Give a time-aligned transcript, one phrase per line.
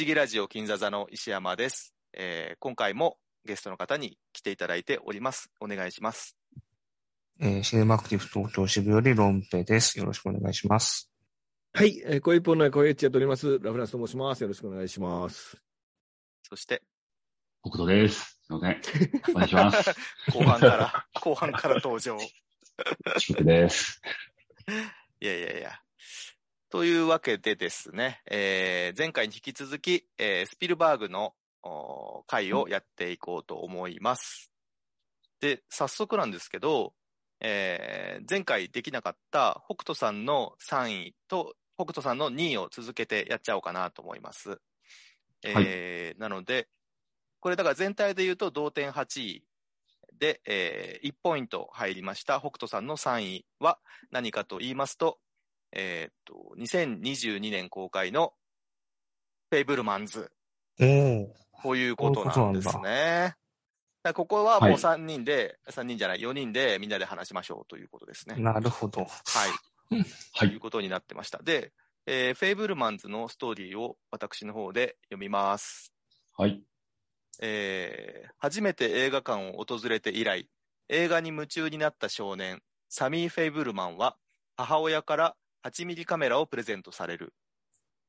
[0.00, 1.92] 思議ラジオ金座座の石山です。
[2.14, 5.50] えー今回もゲストの方に来ていただいております。
[5.60, 6.38] お願いします。
[7.38, 9.98] えーシネマアクティブ東京支部よりロンペです。
[9.98, 11.10] よろしくお願いします。
[11.74, 13.58] はい、えー、声一本の声エッチやっております。
[13.58, 14.40] ラフランスと申します。
[14.40, 15.58] よろしくお願いします。
[16.44, 16.82] そして、
[17.62, 18.40] 北斗です。
[18.42, 18.80] すいません。
[19.32, 19.90] お願いします。
[20.32, 22.16] 後半から、後半から登場。
[23.44, 24.00] です。
[25.20, 25.78] いやいやいや。
[26.70, 31.34] というわけでですね、えー前回に引き続き、えースピルバーグの
[32.28, 34.52] 回をやっていこうと思います。
[35.40, 36.94] で、早速なんですけど、
[37.40, 44.60] えー前回できなかった北斗さんの3位と北斗さんの2位を続けてやっちゃおうかなと思います。
[45.42, 46.68] えーなので、
[47.40, 49.44] これだから全体で言うと同点8位
[50.20, 53.80] で、え1ポイント入りました北斗さんの3位は
[54.12, 55.18] 何かと言いますと、
[55.72, 58.32] えーっと、2022年公開の
[59.50, 60.30] フェイブルマンズ
[60.80, 61.36] おお。
[61.52, 63.34] こういうことなんですね。
[64.14, 68.36] ここはもうはい3人で、3人じゃない、4人でみんなで話しましょうということですね。
[68.36, 69.02] なるほど。
[69.02, 69.10] はい。
[70.32, 71.42] はいということになってました。
[71.42, 71.72] で、
[72.06, 75.92] えーフェイブルマンズのストーリーを私の方で読みます。
[76.36, 76.62] はい。
[77.40, 80.48] えー初めて映画館を訪れて以来、
[80.88, 84.16] 映画に夢中になった少年、サミー・フェイブルマンは、
[84.56, 87.34] 母親から8ミリカメラをプレゼントされる。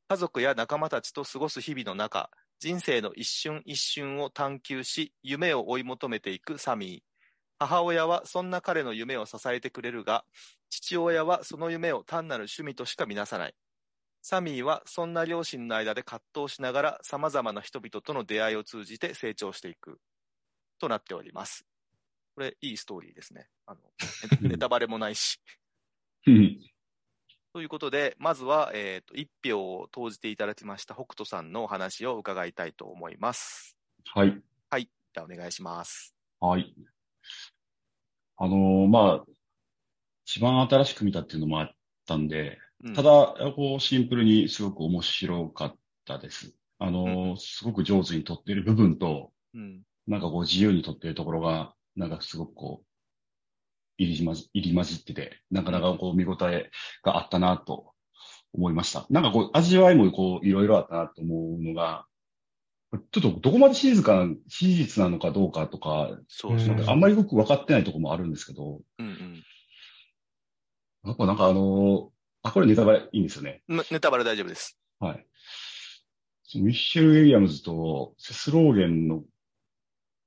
[0.07, 6.99] 家族や仲間たちと過ごす日々の中、人生の一瞬一瞬を探求し、夢を追い求めていくサミー。
[7.59, 10.25] 母親はそんな彼の夢を支えてくれるが、
[10.69, 13.55] 父親はその夢を単なる趣味としか見なさない。
[14.22, 19.99] サミーはそんな両親の間で葛藤しながら様々な人々との出会いを通じて成長していく。
[20.79, 21.66] となっております。
[22.35, 23.47] これ、いいストーリーですね。
[23.66, 23.79] あの、
[24.41, 25.39] ネタバレもないし。
[27.53, 33.75] ということで、まずは、えっ、と、一票を投じていただきました北斗さんのお話を伺いたいと思います。
[34.06, 34.41] はい。
[34.69, 34.84] はい。
[34.84, 36.16] じゃあ、お願いします。
[36.39, 36.73] はい。
[38.38, 39.25] あのーまあ、
[40.25, 41.72] 一番新しく見たっていうのもあっ
[42.07, 45.75] たんで、うんただ、こう、シンプルにすごく面白かっ
[46.06, 46.56] たです。
[46.79, 49.81] あのーすごく上手に撮っている部分と、うん。
[50.07, 52.85] なんかこう、自由に撮っているところが、なんかすごくこう、
[54.06, 56.72] 入り混じ入り混じってて、なかなかこう、見応え
[57.03, 57.94] があったなと
[58.53, 59.06] 思いました。
[59.09, 62.06] なんかこう、味わいもこう、いろいろあったなと思うのが、
[62.94, 69.44] ちょっとどこまで静かな、史実なのかどうかとか、そうそううんあんまりよく分かってないところもあるんですけど、うん
[71.03, 72.09] やっぱなんかあのー
[72.44, 73.63] あ、これネタバレいいんですよね。
[73.91, 74.78] ネタバレ大丈夫です。
[75.00, 75.25] はい。
[76.56, 79.23] ミッシェル・ウィリアムズとセスローゲンの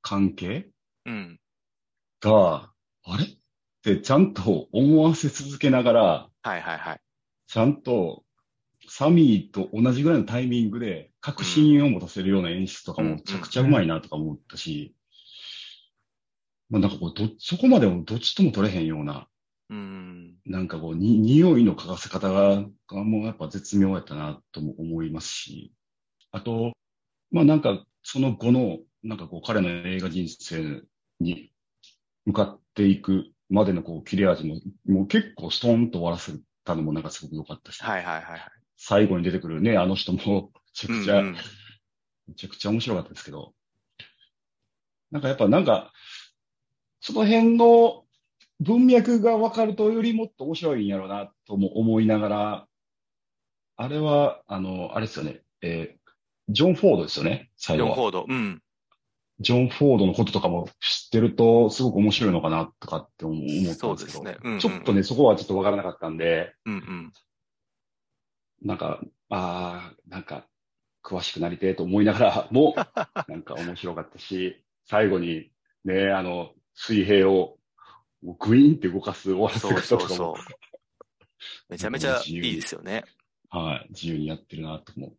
[0.01, 0.69] 関係
[1.05, 1.41] うん。
[2.21, 2.73] が、
[3.05, 3.27] あれ？
[3.91, 6.03] ってちゃんと思わせ続けながら、
[6.43, 7.01] はいはいはい。
[7.47, 8.23] ちゃんと
[8.89, 14.95] サミーと同じぐらいのタイミングで確信を持たせるような演出とかうんもめちゃくちゃうまいなとか思ったし、
[16.71, 19.29] まあなんかこうど、そこまでもどっちとも取れへんような、
[19.69, 20.37] うん。
[20.47, 25.73] なんかこう、に、匂いの嗅がせ方が、がもうやっぱ絶妙やったなとも思いますし、
[26.31, 26.73] あと、
[27.31, 30.83] まあなんかその後の、なんかこう彼の映画人生
[31.21, 31.51] に
[32.25, 34.57] 向かっていくまでのこう切れ味も、
[34.87, 36.33] もう結構ストーンと終わらせ
[36.65, 38.41] たのもなんかすごく良かったし、はいはいはいはい。
[38.77, 41.37] 最後に出てくるね、あの人もめちゃくちゃ、うんうん
[42.27, 43.53] めちゃくちゃ面白かったですけど、
[45.11, 45.93] なんかやっぱなんか、
[47.01, 48.05] その辺の
[48.61, 52.67] 文脈が分かるとよりもっと面白いんやろうなとも思いながら、
[53.77, 56.05] あれは、あの、あれですよね、えー
[56.51, 57.95] ジョン・フォードですよね、最後は。
[57.95, 58.27] ジョン・フォード。
[58.29, 58.63] うん。
[59.45, 67.13] ジョン・フォードのこととかも知ってると、すごく面白いのかなとかって思思ったんですけど、そうですねうんうんちょっとね、そこはちょっと分からなかったんで、うんうん。
[68.63, 70.47] なんか、ああ、なんか、
[71.05, 72.75] 詳しくなりてえと思いながら も、
[73.29, 75.51] なんか面白かったし、最後に
[75.85, 77.59] ね、あの、水平を
[78.23, 80.55] グイーンって動かす終わらせそう方とかも、そうそう。
[81.69, 83.05] めちゃめちゃいいですよね。
[83.51, 85.17] はい、自由にやってるなと思う。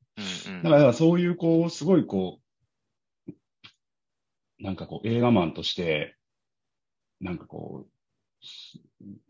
[0.50, 0.64] うんうん。
[0.64, 2.45] だからそういう、こう、すごいこう、
[4.66, 6.18] なんかこう、映画マンとして、
[7.22, 7.90] なんかこう、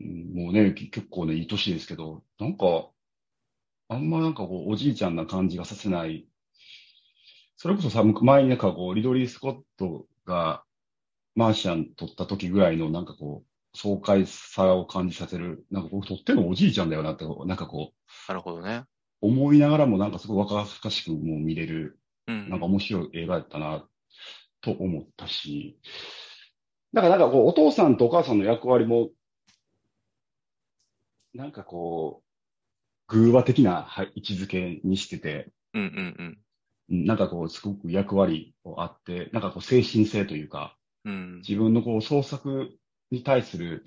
[0.00, 2.88] うんもうね、結構ね、いい年ですけど、なんか、
[3.88, 6.26] あんまなんかこう、おじいちゃんな感じがさせない。
[7.56, 10.64] それこそさ、前になんかこう、リドリー・スコットが、
[11.34, 18.84] マーシャン撮った時ぐらいの、なんかこう、爽快さを感じさせる、なんかこう、撮ってんのおじいちゃんだよなって、なんかこう、なるほどね。
[19.20, 22.48] 思いながらもなんかすごい若々しくもう見れる、うん。
[22.48, 23.86] なんか面白い映画やったな、
[24.66, 25.78] と思ったし、
[26.92, 29.10] だからなんかこう、お父さんとお母さんの役割も、
[31.34, 36.38] なんかこう、偶話的なはい位置づけにしてて、うんうんうん。
[36.88, 41.36] うんなんかこう、すごく役割をあって、なんかこう、精神性というか、うん。
[41.46, 42.70] 自分のこう創作
[43.10, 43.84] に対する、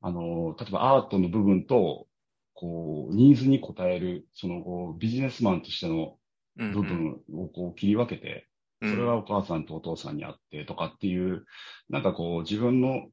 [0.00, 2.06] あの、例えばアートの部分と、
[2.54, 6.18] こう、ニーズに応える、そのこうビジネスマンとしての
[6.58, 8.51] うん部分をこう切り分けて、うん
[8.90, 11.44] それはお母さんとお父さんにあってとかっていう、
[11.88, 13.08] なんかこう自分の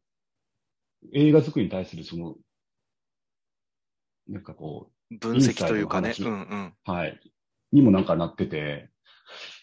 [1.14, 2.36] 映画作りに対するその、
[4.28, 6.14] なんかこ分析というかね。
[6.20, 6.74] うんうん。
[6.88, 7.20] う、はい、
[7.72, 8.90] にもなんかなってて、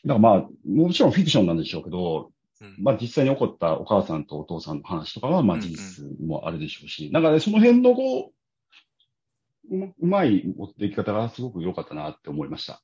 [0.05, 2.77] だからまあ、もちろんフィクションなんでしょうけど、うん。
[2.79, 8.33] まあ実際に起こったお母さんとお父さんの話とかは、まあうんうん事実もあるでしょうし、なんかね、その辺のこう、
[9.69, 12.83] うまうまい持っていき方がすごく良かったなって思いました。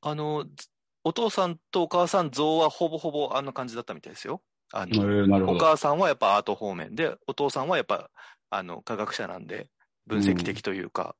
[0.00, 0.68] あの、ず
[1.04, 4.40] お父さんとお母さん像はほぼほぼあんな感じだったみたいですよ。
[4.72, 5.52] あえの。
[5.52, 8.10] お母さんはやっぱアート方面で、お父さんはやっぱ、
[8.50, 9.68] あの、科学者なんで、
[10.06, 11.16] 分析的というか。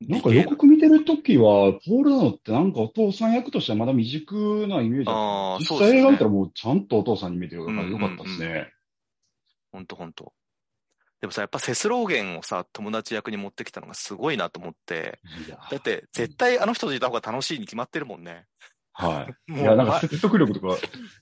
[0.00, 5.14] なんか理系予告見てるときは、ポール・ダノってなんかお父さん役としてはまだ未熟なイメージだった。
[5.14, 8.72] 実あーそうですね際映画見たらもうちゃんとお父さんに見えてるからよかったですね。
[9.72, 10.34] ほんとほんと。
[11.20, 15.18] でもさ、やっぱセスローゲンをさ、友達役に持ってきたのがすごいなと思って、
[15.70, 18.46] だって絶対あの人といた方が楽しいに決まってるもんね。
[18.92, 19.52] はい。
[19.52, 20.76] いや、なんか説得力とか、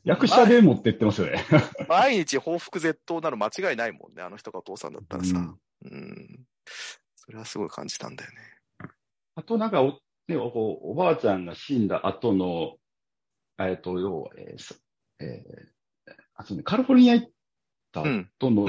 [0.05, 1.44] 役者で持ってってますよね。
[1.88, 5.37] 毎日報復絶倒なる間違いないもんね、あの人がお父さんだったらさ。
[5.37, 6.47] うんうん。
[7.17, 8.38] それはすごい感じたんだよね。
[9.37, 10.47] あとなんかお、ね、お
[10.90, 12.76] おばあちゃんが死んだ後の、
[13.58, 14.75] えっと、要は、えーそ
[15.20, 15.75] えー
[16.37, 17.31] あそうね、カリフォルニア行っ
[17.94, 18.29] たうん。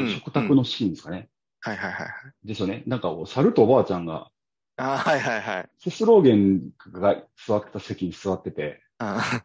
[0.10, 1.30] 食卓のシーンですかね。
[1.60, 2.48] はいはいはいはい。
[2.48, 2.84] ですよね。
[2.86, 4.30] なんか、猿とおばあちゃんが、
[4.78, 5.70] あーはいはいはい。
[5.80, 9.42] セスローゲンが座ってた席に座ってて、あ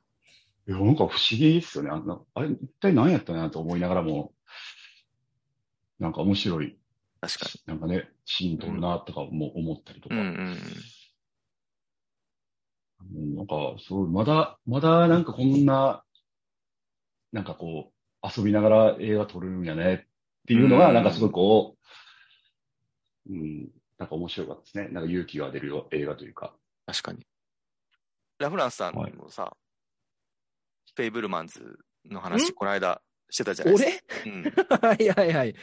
[0.69, 1.91] いや、なんか不思議ですよね。
[1.91, 4.33] あんなあれ、一体何やったなと思いながらも、
[5.99, 6.77] なんか面白い、
[7.21, 10.15] 確かなんかね、シーン撮るなとかも思ったりとか。
[10.15, 10.21] に。
[10.21, 10.57] うん
[13.13, 16.05] なんか、すごい、まだ、まだなんかこんな、
[17.33, 20.07] なんかこう、遊びながら映画撮れるんやねっ
[20.47, 21.77] ていうのが、うんなんかすごいこ
[23.29, 23.69] う、うん、
[23.99, 24.89] なんか面白かったですね。
[24.89, 26.55] なんか勇気が出るよ映画というか。
[26.87, 27.27] 確かに。
[28.39, 29.57] ラフランスさんもさ、
[30.97, 31.79] フェイブルマンズ
[32.11, 32.55] の話、ん？
[32.55, 33.01] この間
[33.31, 34.43] してたじゃないです俺？
[34.43, 34.81] か。
[34.81, 34.89] うん。
[34.89, 35.55] は いはいはい。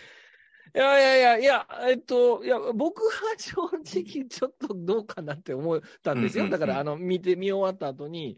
[0.75, 6.49] いやいやいや、いや、えっと、いや、僕は正直ちょっとどうかなって思ったんですよ。
[6.49, 8.37] だから、あの、見て、見終わった後に。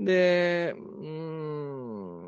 [0.00, 2.27] で、うー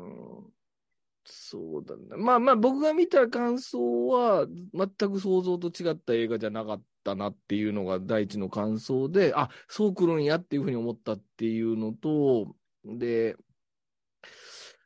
[1.31, 2.17] そうだな。
[2.17, 13.37] まあまあ、僕が見た感想は、全く想像と違った映画じゃなかったなっていうのが第一の感想で、あ、そう来るんやっていうふうに思ったっていうのと、で、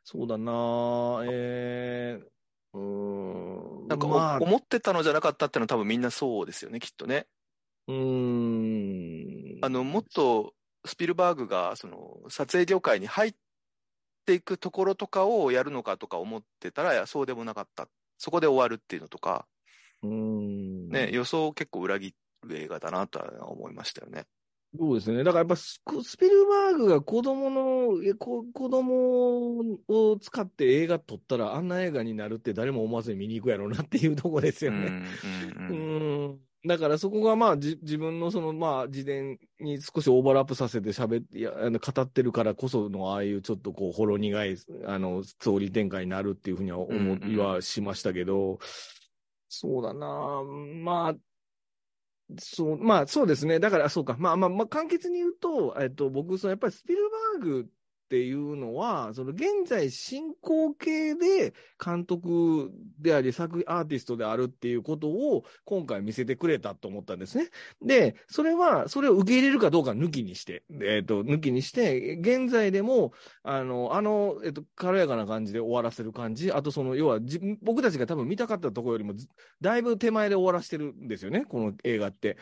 [0.04, 7.26] そうだな、えー、うーん、なんかお、まあ、思ってたのじゃなかったってのは多分みんなそうですよね、きっとね。
[7.88, 9.64] うーん。
[9.64, 10.54] あの、もっと
[10.84, 13.34] スピルバーグが、その、撮影業界に入っ
[14.26, 17.88] ていくところとかをやるのかとか思ってたら、そうでもなかった。
[18.18, 19.46] そこで終わるっていうのとか、
[20.02, 20.88] うーん。
[20.88, 24.26] ね、予想を結構裏切る映画だなとは思いましたよね。
[24.78, 25.24] そうですね。
[25.24, 34.78] だからやっぱススピルバーグが子供の、子供を使って映画撮ったらあんな映画になるって誰も思わずに見に行くやろうなっていうとこですよね。
[35.68, 35.78] うんう
[36.32, 36.40] ん。
[36.66, 48.58] だからそこがまあじ自分のそのまあ自伝に少しオーバーラップさせて喋って、いやあの語ってるからこそのああいうちょっとこうほろ苦いあのストーリー展開になるっていうふうには思うんいはしましたけど、
[49.48, 50.42] そうだな
[50.82, 51.14] まあ、
[52.38, 53.60] そう、まあそうですね。
[53.60, 54.16] だからそうか。
[54.18, 57.08] まあまあまあ簡潔に言うと、えっと僕、そのやっぱりスピル
[57.38, 67.48] バーグっていうのは、その現在進行形で監督であり作アーティストであるっていうことを今回見せてくれたと思ったんですね。
[67.82, 77.20] で、それは、それを受け入れるかどうか抜きにして、えっと、抜きにして、現在でも、あの、あの、えっと、軽やかな感じで終わらせる感じ、あとその、要は、
[77.62, 79.14] 僕たちが多分見たかったところよりも、
[79.60, 82.36] だいぶ手前で終わらせてるんですよね、この映画って。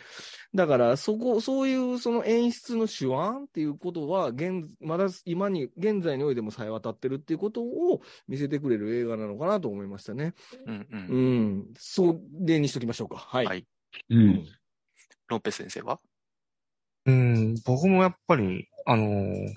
[0.55, 3.15] だから、そこ、そういうその演出の手腕
[3.45, 10.35] っていうことは、現、まだ今に、現在においてもさえ渡ってるっていうことを見せてくれる映画なのかなと思いましたね。
[10.67, 10.89] うんう。
[10.91, 11.67] うんん。
[11.77, 13.17] それにしときましょうか。
[13.17, 13.47] はい。
[13.47, 13.67] はい
[14.11, 14.47] うん。
[15.29, 16.01] ロンペス先生は？
[17.07, 19.55] うん、僕もやっぱり、あのー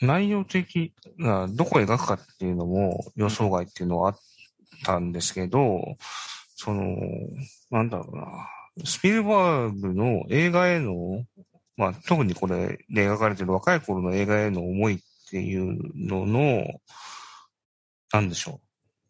[0.00, 4.18] 内容的な、どこを描くかっていうのも予想外っていうのはあっ
[4.84, 5.96] たんですけど、
[6.54, 6.96] その、
[7.72, 8.48] なんだろうな、
[8.84, 11.24] スピルバーグの映画への、
[11.76, 14.98] まあ、特にこれで描かれてる若い頃の映画への思いっ
[15.30, 16.64] ていうのの、
[18.12, 18.60] なんでしょ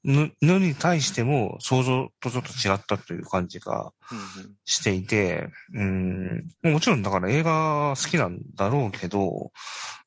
[0.07, 0.13] う。
[0.13, 9.51] ぬ、ぬに対しても想像とちょっと違ったという感じがうんしていて、うん、もちろんだから映画好きなんだろうけど、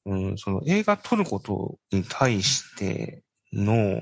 [0.06, 4.02] うん、その映画撮ることに対しての、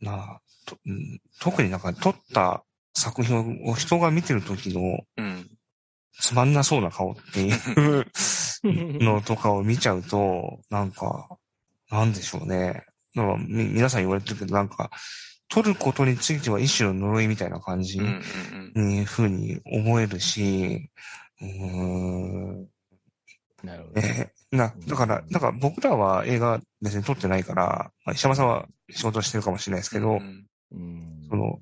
[0.00, 2.62] なとうん特になんか撮った
[2.94, 4.80] 作品を人が見てる時の
[5.16, 5.24] うん。
[5.24, 5.50] うん。
[6.18, 8.06] つまんなそうな顔っていう
[9.02, 11.28] のとかを見ちゃうと、なんか、
[11.90, 12.84] なんでしょうね。
[13.14, 14.90] なんかみ皆さん言われてるけど、なんか、
[15.48, 18.22] 撮ることについては一種の呪いみたいな感じうん
[18.74, 20.90] うんに、ふうに思えるし、
[21.40, 22.68] うーん、
[23.64, 24.00] なるほど。
[24.00, 31.26] えーな、だから、だから僕らは映画別に撮ってないから、まあ、石山さんは仕事してるかもしれないですけど、うんうん。
[31.28, 31.60] その、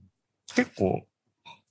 [0.54, 1.02] 結構、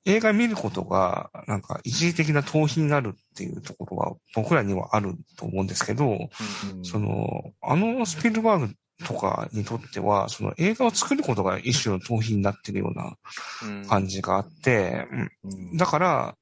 [0.05, 6.85] 映画見ることが、なんか一時的な逃避になるっていうところは僕らにはあると思うんですけど、うん。
[6.85, 8.73] その、あのスピルバーグ
[9.05, 13.15] とかにとっては、その映画を作ることが一種の逃避になってるような
[13.63, 13.87] うん。
[13.87, 15.31] 感じがあって、うん。
[15.43, 16.35] うんだから、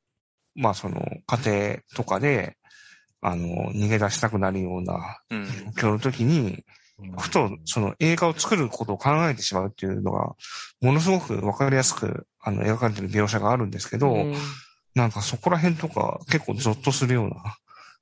[0.56, 2.58] まあその家庭とかで、
[3.22, 5.46] あの、逃げ出したくなるようなうん。
[5.76, 6.64] 状況の時に、
[7.20, 10.36] ふとその映画を作ることを考えてしまうっていうのが、
[10.82, 14.34] ものすごくわかりやすく、あの、描かれてる描写があるんですけど、うん。
[14.94, 17.32] なんかそこら辺とか結構ゾッとするよう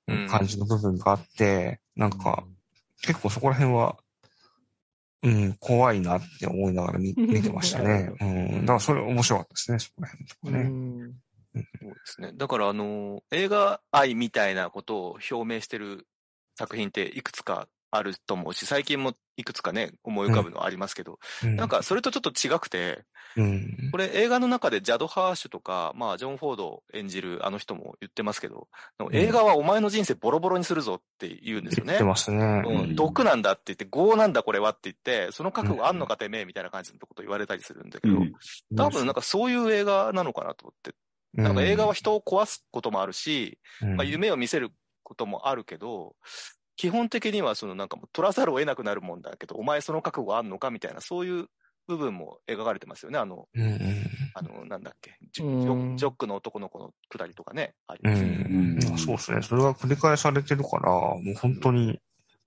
[0.07, 0.25] うん。
[0.25, 2.43] な感じの部分があって、なんか
[3.01, 3.97] 結構そこら辺は、
[5.23, 8.11] うん、怖いなって思いながら見 見てましたね。
[8.19, 8.61] うん。
[8.61, 10.63] だからそれ面白かったですね、そこら辺とかうね。
[10.63, 11.13] ん
[11.53, 12.31] そうですね。
[12.33, 16.07] だから、あの、映画愛みたいなことを表明してる
[16.55, 21.55] 作品っていくつかあると思うし、最近もいくつかね、思い浮かぶのありますけど、うん。
[21.55, 23.03] なん、かそれとちょっと違くて、
[23.37, 23.89] うん。
[23.91, 28.67] これ映画の中でジャド・ハーシュとか、まあ、ジョン・フォード演じるあの人も言ってますけど、
[29.11, 31.93] 映画はお前の人生ボロボロにするぞって言うんですよね。
[31.93, 32.03] 言って。
[32.03, 32.63] ますね。
[32.65, 38.33] うん、毒なんだって言って、業なんだこれはって言って、その覚悟あんのかてめえみたいな感じのこと言われたりするんだけど、うん。
[38.75, 40.95] 多分なんかそういう映画なのかなと思って、
[41.33, 44.71] なんか映画は人を壊すこともあるし、うん、まあ、夢を見せる
[45.01, 46.15] こともあるけど、
[46.75, 51.47] 基本的にはそのなんかもう取らざるを得なくなるもんだけど、お前その覚悟あんのかみたいな、そういう
[51.87, 53.19] 部分も描かれてますよね。
[53.19, 53.79] あの、うんうん。
[54.33, 58.35] あの、なんだっけ、ジョうんジョックの男の子のくだりとかね、ありうますよね。
[58.49, 58.79] ん。
[58.89, 59.41] まあそうですね。
[59.41, 61.99] それが繰り返されてるから、もう本当に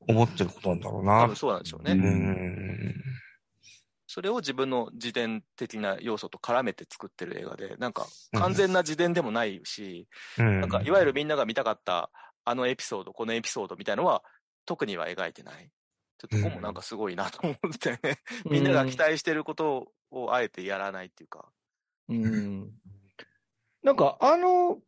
[0.08, 1.36] 思ってることなんだろう多な分。
[1.36, 1.92] そうなんでしょうね。
[1.92, 2.94] ううん。
[4.08, 10.60] それを自分の自伝的な要素と絡めて作ってる映画で、なんか完全な自伝でもないし、うん。
[10.60, 12.10] なんかいわゆるみんなが見たかった
[12.46, 14.22] あのエピソード、このエピソードみたいのは
[14.64, 15.68] 特には描いてない。
[16.18, 18.20] ちょっとここもなんかすごいなと思ってね。
[18.46, 21.50] みんなが期待してることをあえてやらないっていうか。
[22.08, 22.70] うん
[23.82, 24.78] なんか、あの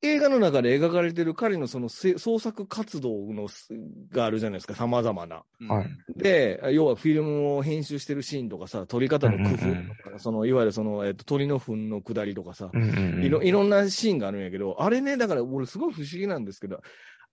[0.00, 3.68] 映画の中で描かれてる彼のそのせ創作活動のす
[4.12, 5.42] があるじゃないですか、様々な。
[5.60, 5.68] うん。
[5.68, 5.88] はい。
[6.16, 13.24] で、要はフィルムを編集してるシーンとかさ、撮り方の工夫とか、そのいわゆるその、えっと、鳥の糞の下りとかさ、うんうんうん。
[13.24, 16.80] いろいろんなシーンがあるんやけど、あれね、だから俺すごい不思議なんですけど、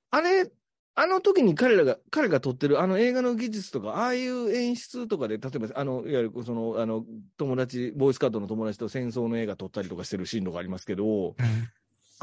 [0.10, 0.50] あれ、
[0.98, 7.06] あの時に彼らが、彼が撮ってるあの映画の技術とか、ああいう演出とかで、例えば、あの、いわゆるその、あの、
[7.38, 11.36] 友達、ボーイスカートの友達と戦争の映画撮ったりとかしてるシーンとかありますけど、うん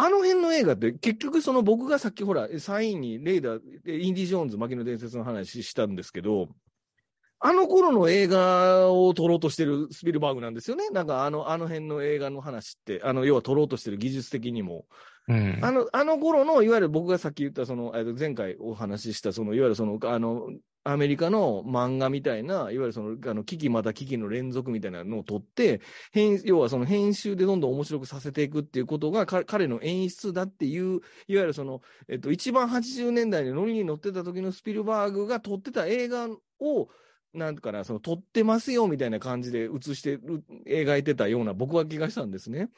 [0.04, 6.48] あの辺の映画って結局その僕がさっきほら、サインにレイダー、インディ・ジョーンズ、牧の伝説の話したんですけど、
[7.38, 10.90] あの頃の映画を撮ろうとしてるスピルバーグなんですよね。
[10.90, 14.86] なんかあの、あの辺の映画の話って、あの、要は撮ろうとしてる技術的にも。
[15.28, 15.58] うん。
[15.62, 20.48] あの、あの頃の、いわゆる僕がさっき言った、その、えっと前回お話しした、その、いわゆるその、あの、
[20.84, 36.28] アメリカの漫画みたいな、いわゆるその、あの、危機また危機の連続みたいなのを撮って、編、要はその編集でどんどん面白くさせていくっていうことが、彼の演出だっていう、いわゆるその、えっと、一番80年代にノリに乗ってた時のスピルバーグが撮ってた映画
[36.60, 36.88] を、
[37.32, 42.70] なんかな、その、撮ってますよみたいな感じで映してる、描いてたような僕は気がしたんですね。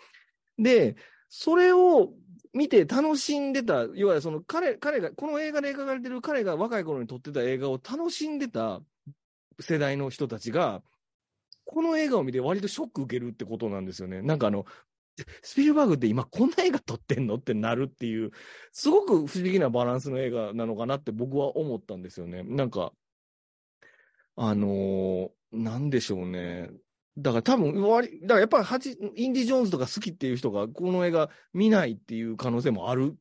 [0.59, 0.97] で、
[1.29, 2.13] それを
[2.55, 8.81] 見て楽しんでた、いわゆるその彼、彼が、この映画で描かれてる彼が若い頃に撮ってた映画を楽しんでた
[9.61, 10.83] 世代の人たちが、
[11.65, 14.23] この映画を見て割とショック受けるってことなんですよね。
[14.23, 14.67] なんかあの、
[15.43, 18.31] スピルバーグって今こんな映画撮ってんのってなるっていう、
[18.73, 22.43] すごく不思議なバランスの映画なのかなって僕は思ったんですよね。
[22.45, 22.93] なんか、
[24.37, 26.69] あのーなんでしょうね。
[27.17, 27.75] だから多分
[28.23, 28.65] だからやっぱり
[29.15, 33.17] インディ・ジョーンズとか好きっていう人がこの映画見ないっていう可能性もある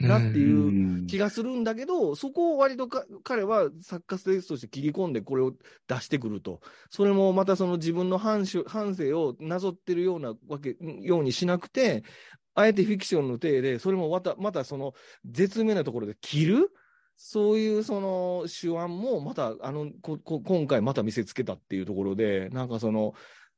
[0.00, 5.52] なっていう気がするんだけど、そこを割とか彼は作家性として切り込んでこれを
[5.88, 6.60] 出してくると。
[6.88, 12.04] それもまたその自分の反省をなぞってるようなわけ、ようにしなくて、
[12.54, 14.94] あえてフィクションの体で、それもまた、またその
[15.24, 16.70] 絶妙なところで切る
[17.20, 23.12] そういうその手腕もまたあのここ今回また見せつけたっていうところで、なんかその、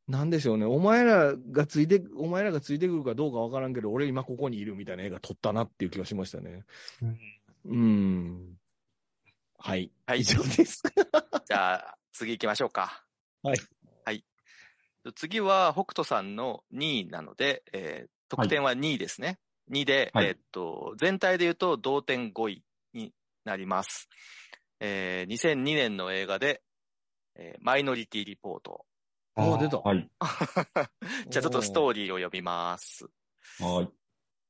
[0.08, 6.64] なんでしょうね、お前らがついて、お前らがついてくるかどうかわからんけど、俺今ここにいるみたいな映画撮ったなっていう気がしましたね。
[7.66, 8.56] うん。
[9.58, 9.92] はい。
[10.06, 10.82] はい以上です。
[11.46, 13.04] じゃあ、次行きましょうか。
[13.42, 13.58] はい。
[14.06, 14.24] はい。
[15.14, 19.40] 次は、北斗さんの2位なので、えー得点は2位ですね。
[19.70, 22.62] 2で、はいえーっと、全体で言うと同点5位に
[23.44, 24.08] なります。
[24.80, 26.62] えー2002年の映画で、
[27.36, 28.84] えーマイノリティリポート。
[29.36, 29.78] ああ、出た。
[29.78, 30.10] はい。
[31.30, 33.06] じゃあちょっとストーリーを読みます。
[33.58, 33.88] はい。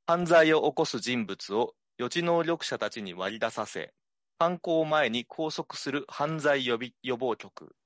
[0.07, 3.95] 犯罪を起こす人物を予知能力者たちに割り出させ、
[4.39, 7.77] 犯行前に拘束する犯罪予備予防局。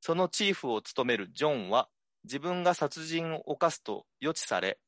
[0.00, 1.88] そのチーフを務めるジョンは、
[2.24, 4.78] 自分が殺人を犯すと予知され、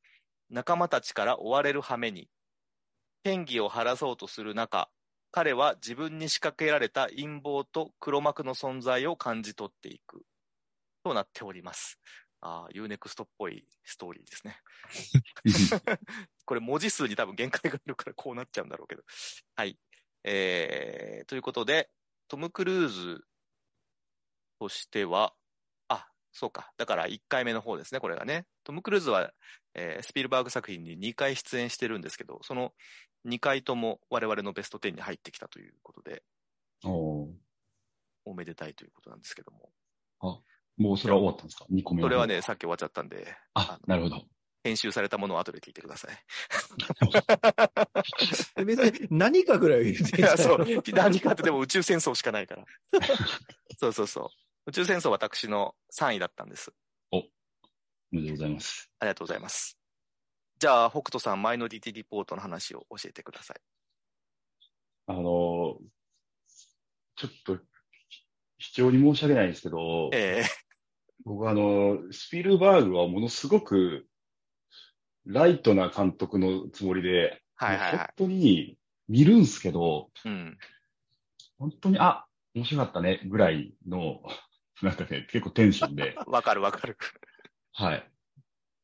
[0.49, 2.29] 仲間たちから追われる羽目に、
[3.25, 4.89] 嫌疑を晴らそうとする中、
[5.31, 10.23] 彼は自分に仕掛けられた陰謀と黒幕の存在を感じ取っていく。
[11.03, 11.99] となっております。
[12.41, 14.59] ああ、Unext っぽいストーリーですね。
[16.45, 19.03] これ文字数に多分限界があるからこうなっちゃうんだろうけど。
[19.55, 19.79] はい。
[20.23, 21.89] えー、ということで、
[22.27, 23.25] トム・クルーズ
[24.59, 25.35] としては、
[25.87, 26.71] あ、そうか。
[26.77, 28.47] だから1回目の方ですね、これがね。
[28.63, 29.31] トム・クルーズは、
[29.73, 32.73] えースピルバーグ作品に2回出演してるんですけど、その
[33.25, 36.23] 2回とも我々のベスト10に入ってきたということで、
[36.83, 37.29] おー
[38.25, 39.71] おめでたいということなんですけども。
[40.77, 44.23] もうそれは終わったんですか ?2 個目それはね、さっき終わっちゃったんで、あ、なるほど。
[44.63, 46.17] 編集されたものを後で聞いてください。
[48.65, 50.65] 別に何かぐらいは言っていや、そう。
[50.93, 52.65] 何かってでも宇宙戦争しかないから。
[53.77, 54.29] そうそうそう。
[54.67, 56.71] 宇宙戦争は私の3位だったんです。
[57.11, 57.23] お
[58.11, 58.91] めでとうございます。
[58.99, 59.80] ありがとうございます。
[60.61, 63.57] じゃあ、北斗さん、マイノリティリポートの話を教えてください。
[65.07, 65.23] あの、
[67.15, 67.57] ちょっと、
[68.59, 70.43] 非常に申し訳ないですけど、え
[71.25, 74.05] 僕はあの、スピルバーグはものすごく、
[75.25, 80.57] ライトな監督のつもりで、はいはいはい本当に見るんすけど、えうん。
[81.57, 84.21] 本当に、あ、面白かったね、ぐらいの、
[84.83, 86.99] なんかね、結構テンションで、 わかるわかる。
[87.73, 88.11] はい。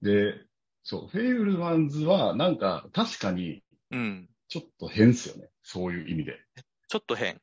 [0.01, 0.47] で、
[0.89, 4.29] そう、フェイブルマンズは、なんか、確かに、うん。
[4.47, 5.49] ちょっと変っすよね。
[5.61, 6.39] そういう意味で。
[6.87, 7.41] ちょっと変。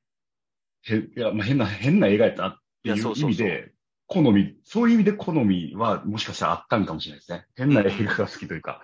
[0.80, 3.74] 変、いや、まあ、変な、変な映画やったなっていう意いやそうそうそう味で、
[4.06, 7.46] 好み、そういう意味で好みは、もしかしたらあったんかもしれないですね。
[7.54, 8.80] 変な映画が好きというか。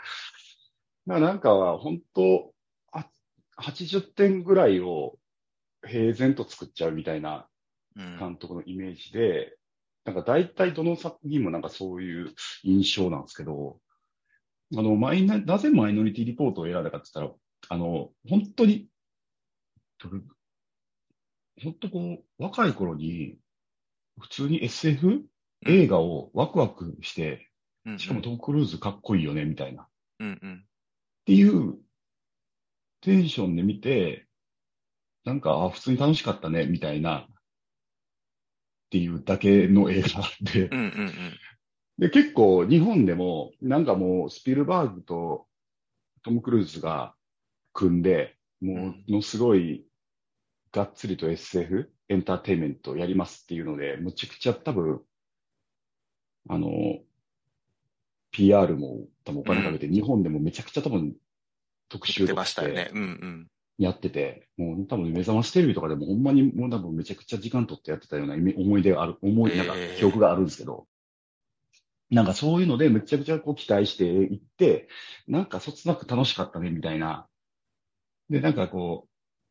[1.06, 2.52] だからなんかは、本当
[2.92, 3.08] あ、
[3.56, 5.18] 80点ぐらいを
[5.86, 7.48] 平然と作っちゃうみたいな
[7.96, 8.18] うん。
[8.18, 9.56] 監督のイメージで、
[10.04, 13.80] なんか大体どの作品もなんかそういう印象なんですけど、
[14.76, 18.88] あの、マイナ、なぜマイノリティリポートを選んだかって言ったら、あの、本当に、
[21.62, 23.36] 本当こう、若い頃に、
[24.18, 25.24] 普通に SF
[25.66, 27.50] 映画をワクワクして、
[27.84, 29.82] うん、しかもトム・クルーズかっこいいよね、みたいな。
[29.82, 29.86] っ
[30.20, 30.64] うんうん。
[31.24, 31.78] ていう
[33.00, 34.26] テンションで見て、
[35.24, 37.26] なんか、あ、普通に楽しかったね、みたいな、っ
[38.90, 41.12] ていうだけの映画でうん、うんうん。
[42.00, 45.46] で、結構日本でも、なんかもうスピルバーグと
[46.24, 47.14] トム・クルーズが
[47.74, 49.84] 組んで、もうのすごい
[50.72, 55.02] がっつりと SF、エンターテインメントやりますっていうので、むちゃくちゃ多分、
[56.48, 56.70] あの、
[58.30, 61.14] PR も多分お金かけて、日本でもめちゃくちゃ多分
[61.90, 62.90] 特集出とかしてましたよね。
[62.94, 63.46] うんうん。
[63.76, 70.86] やってて、もう多分目覚ましテレビとかでもほんまにもう多分めちゃくちゃ時間取ってやってたような思い出がある、思い、なんかえー記憶があるんですけど、
[72.10, 74.88] なんかそういうのでめちゃくちゃこう期待していって、
[75.28, 77.28] なんかそつなく楽しかったねみたいな。
[78.28, 79.08] で、なんかこ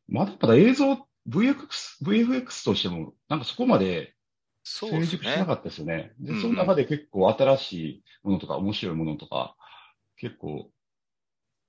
[0.08, 4.14] う、まだまだ映像、VFX、VFX としても、なんかそこまで
[4.88, 5.46] 成熟しなね。
[5.46, 6.12] かったですよね。
[6.18, 9.56] で、うんうんその中で結構新しいものとか面白いものとか、
[10.16, 10.70] 結構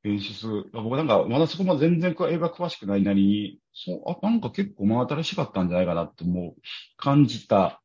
[0.03, 6.61] 演出、僕なんかまだそこまで全然映画詳しくないなりに、そう、あ、なんか結構真新しかったんじゃないかなってもう
[6.97, 7.83] 感じた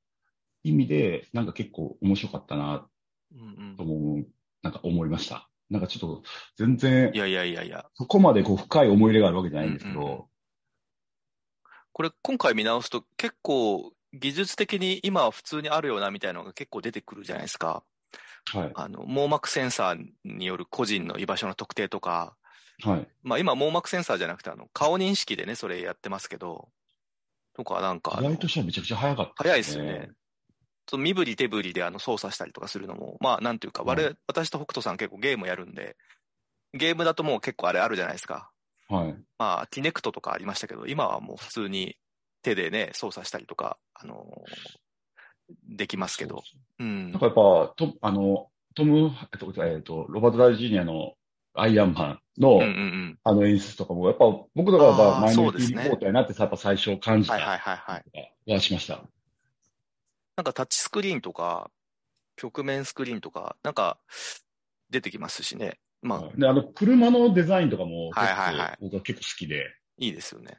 [0.64, 2.96] 意味で、なんか結構面白かったなうん
[3.77, 4.25] とも、
[4.62, 5.49] なんか思いました。
[5.70, 6.22] なんかちょっと
[6.57, 7.14] 全然うん。
[7.16, 7.87] いやいやいやいや。
[7.94, 10.29] そこまでこう深い思い入れがあるわけじゃないんですけうんうんど、
[11.92, 17.83] これ今回見直すと結構技術的に今は普通にあるよなみたいなのが結構出てくるじゃないですか。
[18.53, 22.37] はい、あの、網膜センサーによる個人の居場所の特定とか、
[22.83, 23.09] はい。
[23.22, 26.68] まあ今網膜センサーじゃなくてあの顔認識でね、それやってますけど、
[27.55, 30.11] とかなんか意外としてはめちゃくちゃ早かった早いですよね。。
[30.88, 35.96] その身振り手振りであの操作したりとかするのも、まあなんていうか、うん我々、私と北斗さん結構ゲームやるんで、
[36.75, 38.51] ゲームだともう結構あれあるじゃないですか。
[38.88, 39.16] はい。
[39.38, 41.96] まあ、キネクトとかありましたけど、今はもう普通に
[42.42, 44.87] 手でね、操作したりとか、あのー
[45.68, 46.42] できますけど。
[46.81, 47.20] うんなん。
[47.20, 51.14] かやっぱ、と、あの、トム、えっと、えっと、ロバート・ダウジュニアの
[51.55, 53.18] アイアンマンの、うんうんうん。
[53.22, 58.35] あの演出とかも、やっぱ僕とかはマイノリティリポートやなってやっぱ最初感じたはいはいはいはい。
[58.44, 59.01] 気がしました。
[60.37, 61.70] なんかタッチスクリーンとか、
[62.37, 63.99] 曲面スクリーンとか、なんか
[64.90, 65.79] 出てきますしね。
[66.03, 69.64] まあ、で、あの、車のデザインとかもはいはいはい僕は結構好きで、
[69.99, 70.57] いいですよね。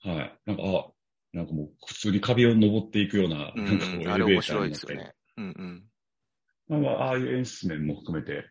[0.00, 0.38] はい。
[0.46, 0.90] なんか、あ、
[1.32, 5.14] なんかもう普通に壁を登っていくような、うんなんかこう、エレベーター白いになって、ですよね。
[5.36, 6.82] うんうん。
[6.82, 8.50] なんか、ああいう演出面も含めて、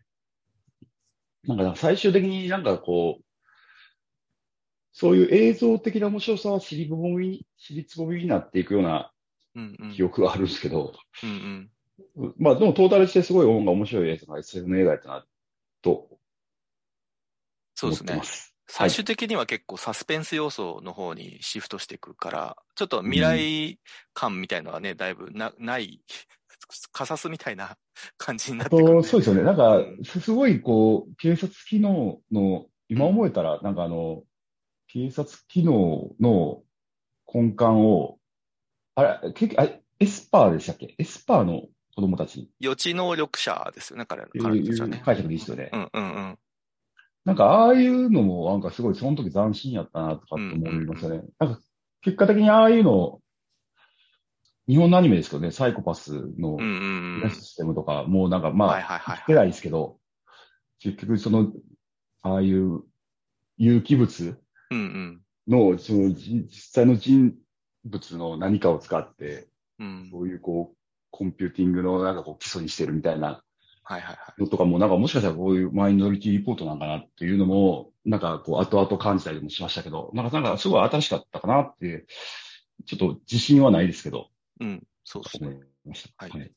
[1.44, 3.24] なんか最終的になんかこう、
[4.92, 9.11] そういう映像的な面白さは尻ぼみ、尻つぼみになっていくような。
[9.94, 11.70] 記憶があるんですけど、うん
[12.16, 12.34] うん。
[12.38, 15.24] まあでもトータルしてすごい音が面白いやつが SF の映画やったな、
[15.82, 16.08] と
[17.74, 18.20] そうですね。
[18.68, 23.78] 最終的には結構サスペンス要素の方にシフトしていくから、ちょっと未来
[24.14, 26.00] 感みたいのはね、だいぶな、ない、
[26.92, 27.76] カサスみたいな
[28.16, 29.42] 感じになってくるんとそうですよね。
[29.42, 34.22] なんかう、んすごいこう、警察機能の、今思えたら、なんかあの、
[34.86, 36.62] 警察機能の
[37.32, 38.18] 根幹を、
[38.94, 39.68] あれ、結局、あ
[40.00, 40.94] エスパーでしたっけ？
[40.98, 41.62] エスパーの
[41.94, 42.50] 子供たち？
[42.60, 45.02] 予知能力者ですよね、彼って彼いうたちはね。
[45.04, 45.76] 解釈でいいですよねう。
[45.76, 46.38] んうんうん。
[47.24, 51.22] なんか、ああいうのも、なんかすごい、その時斬新やったな、とかって思いますよね。
[51.38, 51.60] なんか、
[52.00, 53.20] 結果的にああいうの、
[54.68, 57.30] 日本のアニメですけどね、サイコパスのうんうんうん。
[57.30, 59.98] システムとか、もうなんか、まあ、はいはいはい出ないですけど、
[60.80, 61.52] 結局その、
[62.22, 62.82] ああいう
[63.56, 65.22] 有機物うんうん。
[65.46, 67.34] の、そのじ実際の人
[67.84, 70.08] 物の何かを使って、うん。
[70.10, 70.76] そういうこう、
[71.10, 73.42] コンピューティングのなんかこう基礎にしてるみたいな
[73.84, 74.40] はいはいはい。
[74.40, 82.06] のとかも、なんかもしかしたらこういうマイノリティリポートなんかなっていうのも、なんかこう後々感じたりもしましたけど、なんかなんかすごい新しかったかなって、
[82.86, 84.28] ちょっと自信はないですけど、
[84.60, 84.82] うん。
[85.04, 85.60] そうです思ね。
[85.84, 86.26] いました。
[86.26, 86.52] はい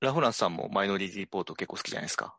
[0.00, 2.36] ラフランスさんもマイノリティリポート結構好きじゃないですか。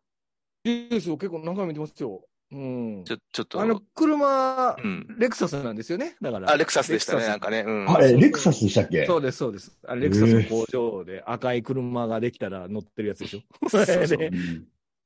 [0.65, 1.17] いいですよ。
[1.17, 2.25] 結構何回も見てますよ。
[2.53, 3.03] うん。
[3.03, 3.59] ちょ、ちょっと。
[3.59, 5.15] あの、車、うん。
[5.17, 6.15] レクサスなんですよね。
[6.21, 6.51] だから。
[6.51, 7.63] あ、レクサスでしたね、レクサスなんかね。
[7.65, 7.89] うん。
[7.89, 9.05] あれ、レクサスでしたっけ？
[9.05, 9.77] そうです、そうです。
[9.87, 13.67] あれレクサスの工場で赤い車ができたら乗ってるやつでしょ。
[13.69, 14.63] そうそうでう ん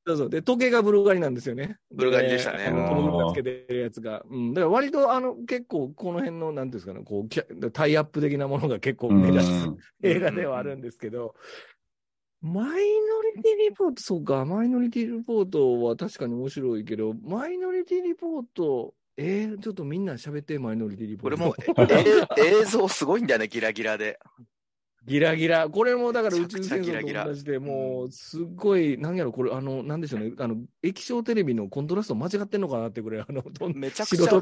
[0.07, 0.29] そうそう。
[0.29, 1.77] で、時計がブルガリなんですよね。
[1.91, 4.23] ブルガリでしたねあのトム・クルーズがつけてるやつが。
[4.29, 4.53] うん。
[4.53, 11.35] だから割と、あの、結構、この辺の、なんていうんですかね、こうキャ、タイアップ的なものが結構目立つうん映画ではあるんですけど、
[12.47, 21.37] マイノリティリポート、そうか、マイノリティリポートは確かに面白いけど、マイノリティリポート、えー、ちょっとみんな喋って、マイノリティリポート。
[21.37, 24.19] これも、 え映像すごいんだよね、ギラギラで。
[25.05, 25.69] ギラギラ。
[25.69, 34.41] これもだから宇宙戦争と同じで、もう、すっごい、なんやろ、これ、あの、なんでしょうね、あの、液晶テレビのコントラスト間違ってんのかなってくらい、あの、 めちゃくちゃ 露。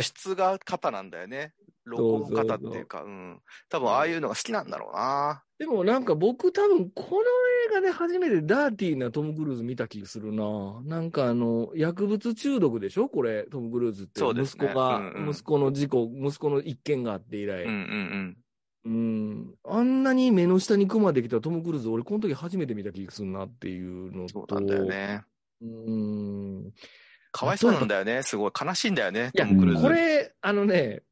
[0.00, 1.52] 出が型なんだよね。
[1.84, 3.40] 録音型っていうか、うん。
[3.68, 5.42] 多分ああいうのが好きなんだろうな。
[5.58, 7.20] でもなんか僕多分この
[7.72, 10.44] 映画で初めてダーティーなトム・クルーズ見た気がするな。
[10.84, 13.08] なんかあの、薬物中毒でしょ？
[13.08, 14.20] これ、トム・クルーズって。
[14.20, 17.64] そうですね息子が、うんうん息子の事故、息子の一件があって以来。
[17.64, 18.36] うんうん
[18.84, 19.54] うん。
[19.64, 24.26] あんなに目の下にクマできたトム・クルーズ、俺この時初めて見た気がするなっていうのうん。
[24.28, 24.32] と。
[24.32, 25.22] そうなんだよね。
[25.60, 26.72] うん。
[27.32, 28.22] かわいそうなんだよね。
[28.22, 29.82] すごい悲しいんだよね、いやトム・クルーズ。
[29.82, 31.02] これ、あのね、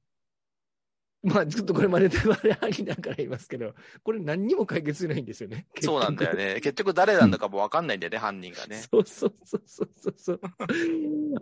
[1.27, 5.67] まあちょっとこれまで手割りありながら言いますけど、これ何にも解決しないんですよね。
[5.81, 6.55] そうなんだよね。
[6.55, 6.61] ね。
[6.61, 8.77] 結局誰なんだかもわかんないんだよね、犯人がね。
[8.77, 10.41] そうそうそうそうそうそう。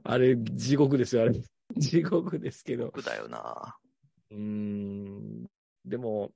[0.03, 1.35] あれ、地獄ですよ、あれ。
[1.77, 2.87] 地獄ですけど。
[2.87, 3.77] 僕だよな。
[4.31, 5.44] うーん。
[5.85, 6.33] でも、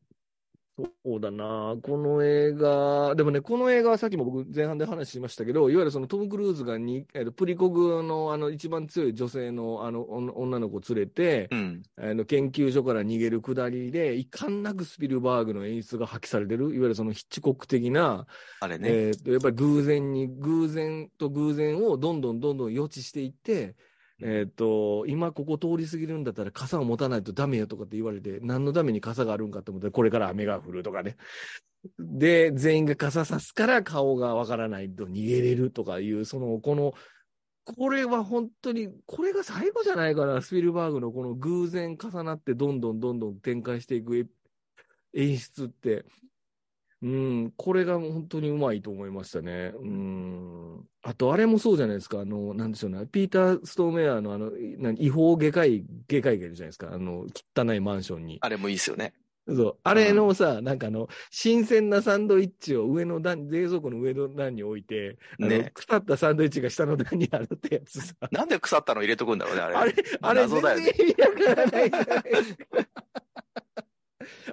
[1.04, 1.76] そうだな。
[1.82, 11.82] この映画、でもね、この映画はさっきも僕前半で話しましたけど、いわゆるそのトム・クルーズがに、えっとプリコグのあの一番強い女性のあの女女の子を連れて、うん。
[11.98, 18.26] あの研究所から逃げるくだりで、いかんなくスピルバーグの演出が発揮されてる、いわゆるそのヒッチコック的な、
[18.60, 18.88] あれね。
[18.90, 23.74] えーとやっぱり偶然に、偶然と偶然をどんどんどんどん予知していって、
[24.20, 31.16] えっ、と、今ここ通り過ぎるんだったら傘を持たないとダメよとかって言われて、何のために傘があるんかと思ったら、これから雨が降るとかね。
[31.98, 36.94] で、全員が傘さすから顔がわからないと逃げれるとかいう、その、この、
[37.64, 44.28] これは本当に、これが最後じゃないかな、スピルバーグのこの偶然重なってどんどんどんどん展開していく
[45.14, 46.04] 演出って、
[47.00, 49.72] うん、これが本当にうまいと思いましたね。
[49.80, 50.84] うん。
[51.02, 52.20] あと、あれもそうじゃないですか。
[52.20, 53.06] あの、なんでしょうね。
[53.06, 56.92] ピーター・ストーメアーのあの、何違法外科医、外科医がいるじゃないですか。
[56.92, 58.38] あの、汚いマンションに。
[58.40, 59.14] あれもいいですよね。
[59.46, 59.76] そう。
[59.82, 68.14] あれのさ、なんかあの、新鮮なサンドイッチを上の段、冷蔵庫の上の段に置いて、ね腐ったサンドイッチが下の段にあるってやつさ。
[68.30, 69.76] なんで腐ったの入れとくんだろうね、あれ。
[69.76, 70.92] あれ、あれ、謎だよね。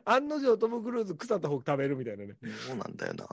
[0.06, 2.36] 案の定トム・クルーズ腐った方食べるみたいなね。
[2.68, 3.26] そうなんだよな。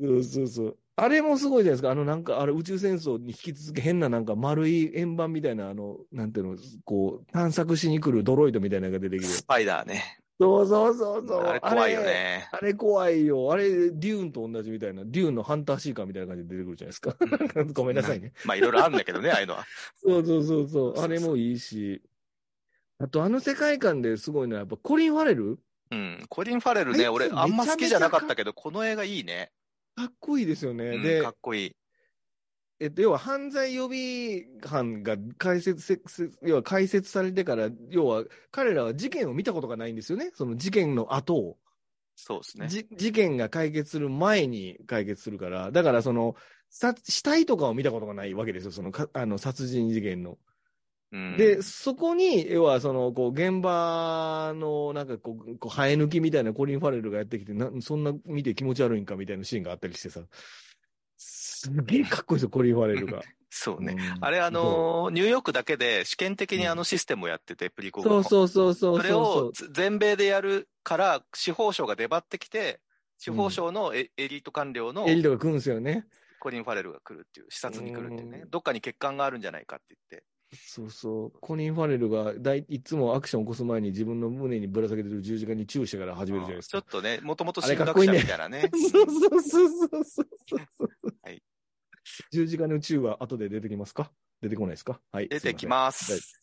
[0.00, 0.76] そうそうそう。
[0.96, 1.90] あれもすごいじゃないですか。
[1.90, 9.26] あのなんか、あれ宇宙戦争に引き続き変ななんか丸い円盤みたいな、あの、なんていうの、こう、探索しに来るドロイドみたいなのが出てきて。
[9.26, 10.18] スパイダーね。
[10.40, 11.42] そうそうそうそう。
[11.42, 12.00] あれ怖いよ。
[12.02, 12.48] ね。
[12.50, 13.52] あれ怖いよ。
[13.52, 15.02] あれ、デューンと同じみたいな。
[15.04, 17.14] デューンのハンターシーカーみたいな感じで出てくるじゃないですか。
[17.74, 18.32] ごめんなさいね。
[18.46, 19.66] まあいろいろあるんだけどね、ああいうのは。
[19.96, 20.68] そうそうそう。
[20.68, 22.02] そうあれもいいし。
[22.98, 25.58] あと、あの世界観ですごいのは、やっぱコリン・ファレル
[25.90, 26.24] うん。
[26.28, 29.50] コリン・ファレルね、俺あんま好きじゃなかったけど、この映画いいね。
[29.96, 30.84] かっこいいですよね。
[30.84, 31.76] うん、でか、っこいい。
[32.80, 40.30] えっと、要は犯罪予備班が解説せ、せ要は解説されてから、要は彼らは事件を見たことがないんですよね。
[40.34, 41.58] その事件の後を。
[42.16, 42.68] そうですね。
[42.68, 46.36] じ事件が解決する前に解決するから、だからその、
[46.70, 48.70] さ死体とかを見たことがないわけですよ。
[48.70, 50.38] そのか、あの、殺人事件の。
[51.12, 60.20] うん、で、そこに、要はその、こう、現場の、なんかこう、こう生え抜きみたいなコリン・ファレルがやってきて、な、そんな見て気持ち悪いんかみたいなシーンがあったりしてさ。
[61.16, 63.22] すげえかっこいいですよ、コリン・ファレルが。
[63.50, 63.96] そうね。
[63.98, 64.24] うん。
[64.24, 68.22] あれ、あのーニューヨークだけで試験的にあのシステムをやってて、プリコグの。
[68.22, 72.80] そうそうそうそうそれを全米でやるから、司法省が出張ってきて、
[73.18, 76.06] 司法省のエ,、エリート官僚のエリートが来るんですよね。
[76.38, 78.40] コリン・ファレルが来るっていう、視察に来るっていうね。
[78.44, 78.50] う、ん。
[78.50, 81.32] どっかに欠陥があるんじゃないかって言って、そうそう。
[81.40, 86.82] コリン・ファレルがだい、いつもアクションを起こす前に自分の胸にぶら下げてる十字架に注意してから始めるじゃないですか。
[86.82, 88.70] ちょっとね、もともとあれ進学者みたいなね。
[88.72, 91.14] そうそうそうそうそうそう。
[91.22, 91.42] はい。
[92.32, 94.10] 十字架の宙は後で出てきますか
[94.40, 95.28] 出てこないですかはい。
[95.28, 96.34] 出てきすます。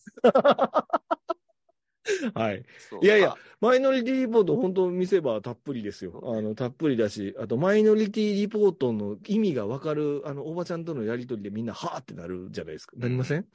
[2.33, 2.63] はい。
[3.01, 6.21] いやいや、マイノリティリポート、本当見せばたっぷりですよ。
[6.23, 12.95] あの、たっぷりだし、あと、マイノリティリポートの意味がわかる、あの、おばちゃんとのやりとりでみんな、はーってなるじゃないですか。
[12.97, 13.45] なりません？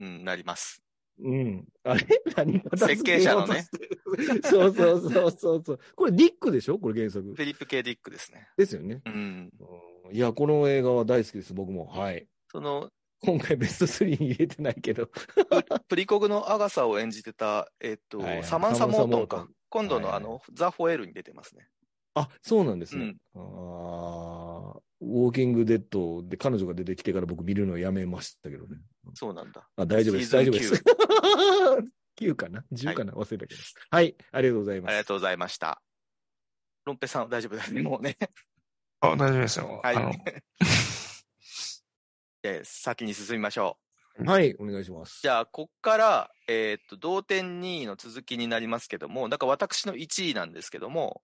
[0.00, 0.82] うん、なります。
[1.20, 1.64] うん。
[1.84, 2.06] あれ？
[2.36, 3.66] 何設計者のね。
[4.44, 5.78] そうそうそうそうそう。
[5.94, 6.78] これディックでしょ？
[6.78, 7.32] これ原作フ。
[7.34, 8.48] ィリップ・ケイ・ディックですね。
[8.56, 9.02] ですよね。
[9.06, 9.12] うん。
[9.60, 11.86] うんいや、この映画は大好きです、僕も。
[11.86, 12.26] はい。
[12.50, 12.90] その、
[13.24, 15.08] 今回ベスト3に入れてないけど。
[15.88, 19.46] プリコグのアガサを演じてた、えっと、はいはいサマンサ・モートンか。
[19.68, 21.68] 今度のはいはいあの、ザ・フォエルに出てますね。
[22.14, 23.14] あ、そうなんですね。
[23.34, 28.78] うんあーウォーキングデッドで彼女が出てきてから僕見るのをやめましたけどね。
[29.14, 29.68] そうなんだ。
[29.76, 30.32] あ、大丈夫です。
[30.32, 30.84] 大丈夫です。
[32.20, 33.60] 9 かな ?10 かな、忘れたけど。
[33.90, 34.90] はい、ありがとうございます。
[34.90, 35.82] ありがとうございました。
[36.84, 38.16] ロンペさん大丈夫ですね、もうね。
[39.00, 39.80] あ、大丈夫ですよ。
[39.82, 39.96] はい
[42.64, 43.78] 先に進みましょ
[44.18, 44.24] う。
[44.24, 45.20] はい、お願いします。
[45.22, 51.22] じゃあ、こっから、えーっと、同点2位の続きになりますけども、だから私の1位なんですけども、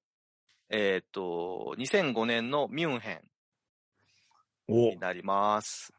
[0.71, 3.21] えーっと、2005年のミュンヘン
[4.69, 5.93] おになります。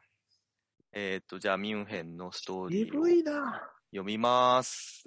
[0.92, 3.04] えーっと、じゃあ、ミュンヘンのストーリーを。
[3.90, 5.04] 読みます。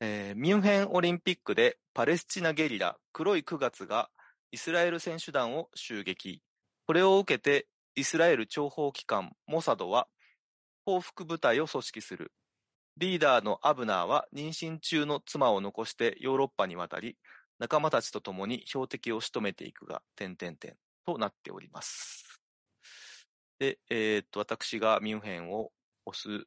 [0.00, 4.10] えーミュンヘンオリンピックでパレスチナゲリラ黒い9月が
[4.50, 6.42] イスラエル選手団を襲撃。
[6.86, 10.08] これを受けてイスラエル諜報機関モサドは
[10.86, 12.32] 報復部隊を組織する。
[12.96, 17.16] リーダーのアブナーは妊娠中の妻を残してヨーロッパに渡り、
[17.58, 20.76] 仲間たちと共に標的を仕留めていくが、点々点
[21.06, 22.40] となっております。
[23.58, 25.70] で、えーっと、私がミュンヘンを
[26.06, 26.46] 押す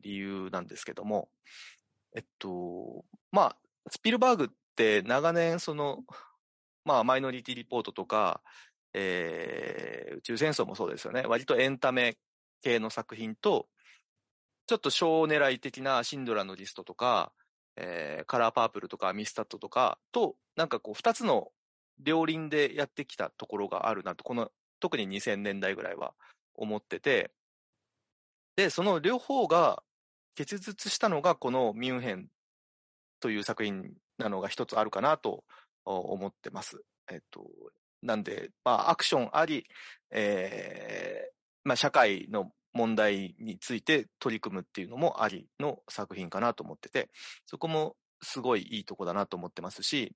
[0.00, 1.28] 理由なんですけども、
[2.14, 3.56] えっと、まあ、
[3.90, 6.04] スピルバーグって長年その、
[6.84, 8.42] まあ、マイノリティリポートとか、
[8.94, 11.22] えー宇宙戦争もそうですよね。
[11.26, 12.16] 割とエンタメ
[12.62, 13.66] 系の作品と、
[14.66, 17.32] ちょっと小狙い的なシンドラのリストとか、
[17.76, 21.50] えーカラーパープルとかミスタットとかと、なんかこう、二つの
[21.98, 24.50] 両輪でやってきたところがあるなと、この、
[24.80, 26.14] 特に2000年代ぐらいは
[26.54, 27.32] 思ってて、
[28.56, 29.82] で、その両方が
[30.34, 32.28] 結実したのがこのミュンヘン
[33.20, 35.44] という作品なのが一つあるかなと
[35.84, 36.82] 思ってます。
[37.10, 37.46] えっと、
[38.02, 39.66] なんで、まあ、アクションあり、
[40.10, 41.32] えー
[41.64, 47.10] まあ、社会の問題について取り組むっていうのもありの作品かなと思ってて、
[47.46, 50.14] そこもすごいいいとこだなと思ってますし、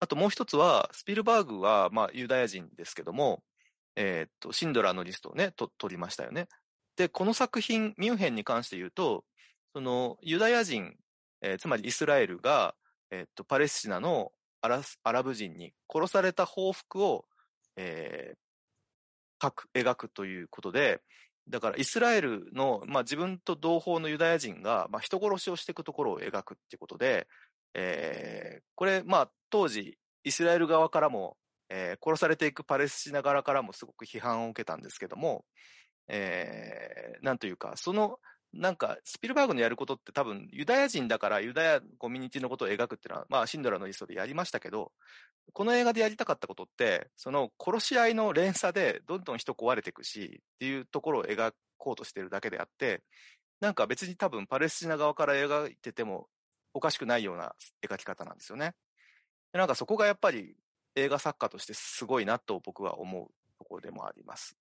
[0.00, 3.42] あともう一つは、スピルバーグは、まあ、ユダヤ人ですけども、
[3.96, 6.48] えーっと、シンドラーのリストをね、と、取りましたよね。
[6.96, 9.24] で、この作品、ミュンヘンに関して言うと、
[9.72, 10.94] その、ユダヤ人、
[11.40, 12.74] えーつまりイスラエルが、
[13.10, 14.32] えーっと、パレスチナの
[14.64, 17.26] アラスアラブ人に殺された報復を、
[17.76, 18.38] えー
[19.40, 21.02] 描く、描くということで、
[21.50, 27.26] だからイスラエルの、まあ、自分と同胞のユダヤ人が、まあ、人殺しをしていくところを描くっていうことで、
[27.74, 31.36] えーこれ、まあ、当時、イスラエル側からも、
[31.68, 35.44] えー殺されていくパレスチナ側からもすごく批判を受けたんですけども、
[36.08, 38.18] えーなんというか、その、
[38.54, 44.92] なんか、スピルバーグのやることって多分、ユダヤ人だからユダヤコミュニティのことを描くっていうのは、まあ、シンドラのリストでやりましたけど、
[45.52, 53.02] この映画でやりたかったことって、その殺し合いの連鎖でどんどん人壊れていくし、っていうところを描こうとしてるだけであって、
[53.60, 56.28] なんか別に多分パレスチナ側から描いてても
[56.72, 57.54] おかしくないような
[57.86, 58.74] 描き方なんですよね。
[59.52, 60.56] でなんかそこがやっぱり
[60.96, 64.56] 映画作家としてすごいなと僕は思うところでもあります。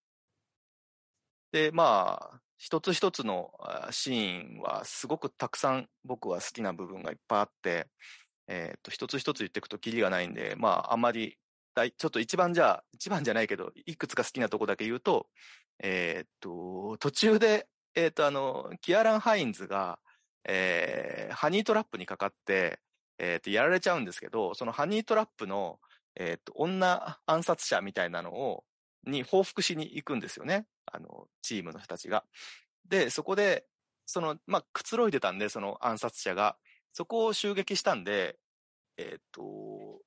[1.53, 3.51] で、まあ、一つ一つの
[3.91, 7.87] シーンはすごくたくさん僕は好きな部分がいっぱいあって、
[8.47, 11.37] えっ、と、一つ一つ言っていくとキリがないんで、まあ、あんまり、
[11.75, 15.27] ちょっと一番じゃ、一番じゃないけど、いくつか好きなとこだけ言うと、
[15.79, 19.99] えっ、と、途中で、えっ、と、あの、キアラン・ハインズが、
[20.45, 22.79] えーハニートラップにかかって、
[23.19, 25.79] えっ、と、やられちゃうんですけど、そのハニートラップの、
[26.15, 28.63] えっ、と、女暗殺者みたいなのを、
[29.05, 30.65] に報復しに行くんですよね。
[30.85, 32.25] あの、チームの人たちが。
[32.89, 33.65] で、そこで、
[34.05, 36.57] その、まあ、くつろいでたんで、その暗殺者が。
[36.91, 38.37] そこを襲撃したんで、
[38.97, 40.01] えっ、と、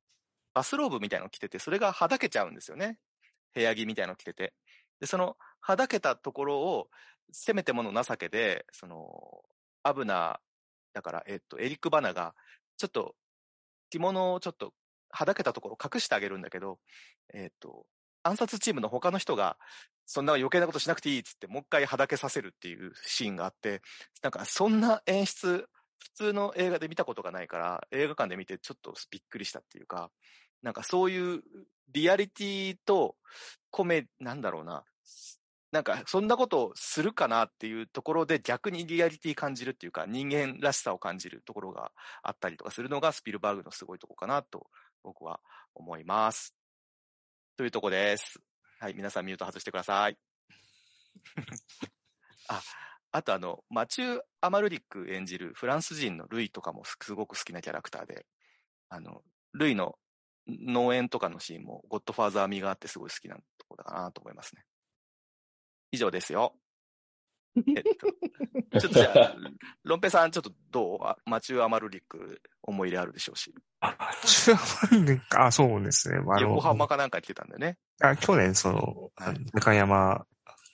[0.55, 2.99] バスローブみたいなの着てて、それがはだけちゃうんですよね。
[3.55, 4.55] 部屋着みたいなの着てて。
[5.01, 6.89] で、その、はだけたところを、
[7.33, 9.43] せめてもの情けで、その、
[9.83, 10.41] アブナ、
[10.93, 12.35] だから、えっ、と、エリック・バナが、
[12.77, 13.17] ちょっと、
[13.91, 14.73] 着物をちょっと、
[15.11, 16.79] はだけたところを隠してあげるんだけど、
[17.35, 17.87] えっ、と、
[18.23, 19.59] 暗殺チームの他の人が、
[20.07, 23.83] そんな余計なことしなくていいっつって、もう一回はだけさせるっていうシーンがあって、
[24.23, 30.11] なんかそんな演出、普通の映画で見たことがないから、映画館で見てちょっとびっくりしたっていうか、
[30.62, 31.42] なんかそういう
[31.92, 33.16] リアリティと
[33.71, 34.85] コメ、なんだろうな、
[35.73, 41.90] なんかそんなことをするかなっていうところで逆にリアリティ感じるっていうか、人間らしさを感じるところが
[42.23, 44.69] あったりとかするのがスピルバーグのすごいとこかなと
[45.03, 45.40] 僕は
[45.75, 46.55] 思います。
[47.57, 48.40] というとこです。
[48.79, 50.19] はい、皆さんミュート外してください。
[52.49, 52.62] あ、
[53.11, 58.27] あとあの、マチュー・アマルリック演じるフランス人のルイとかもすごく好きなキャラクターで、
[58.91, 59.23] あの、
[59.55, 59.99] ルイの
[60.47, 64.65] 農園とかのシーンもゴッドファーザー味があってすごい好きなところだなと思いますね。
[65.91, 66.55] 以上ですよ。
[67.77, 67.83] えっ
[68.73, 69.37] と、 ちょっとじゃあ、
[69.85, 70.99] ロンペさんちょっとどう？
[71.03, 76.19] あマチュー・アマルリック思い入れあるでしょうし、あ、中華であ、そうですね。
[76.19, 77.79] あの横浜かなんかに来てたんだよね。
[78.01, 80.27] あ、去年、その、はい中山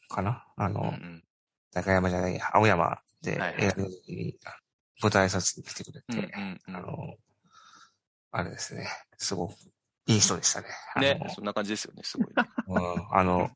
[0.09, 0.47] かな？
[0.57, 1.25] あの、うんうん。
[1.73, 4.57] 中山じゃない、青山ではい映画の時にあ
[5.01, 7.17] 舞台挨拶に来てくれうんうて、んうんあの、
[8.33, 9.55] あれですね、すごく
[10.07, 10.69] いい人でしたね。
[11.01, 12.49] ね、そんな感じですよね、すごいね。
[12.67, 13.51] うん、あの、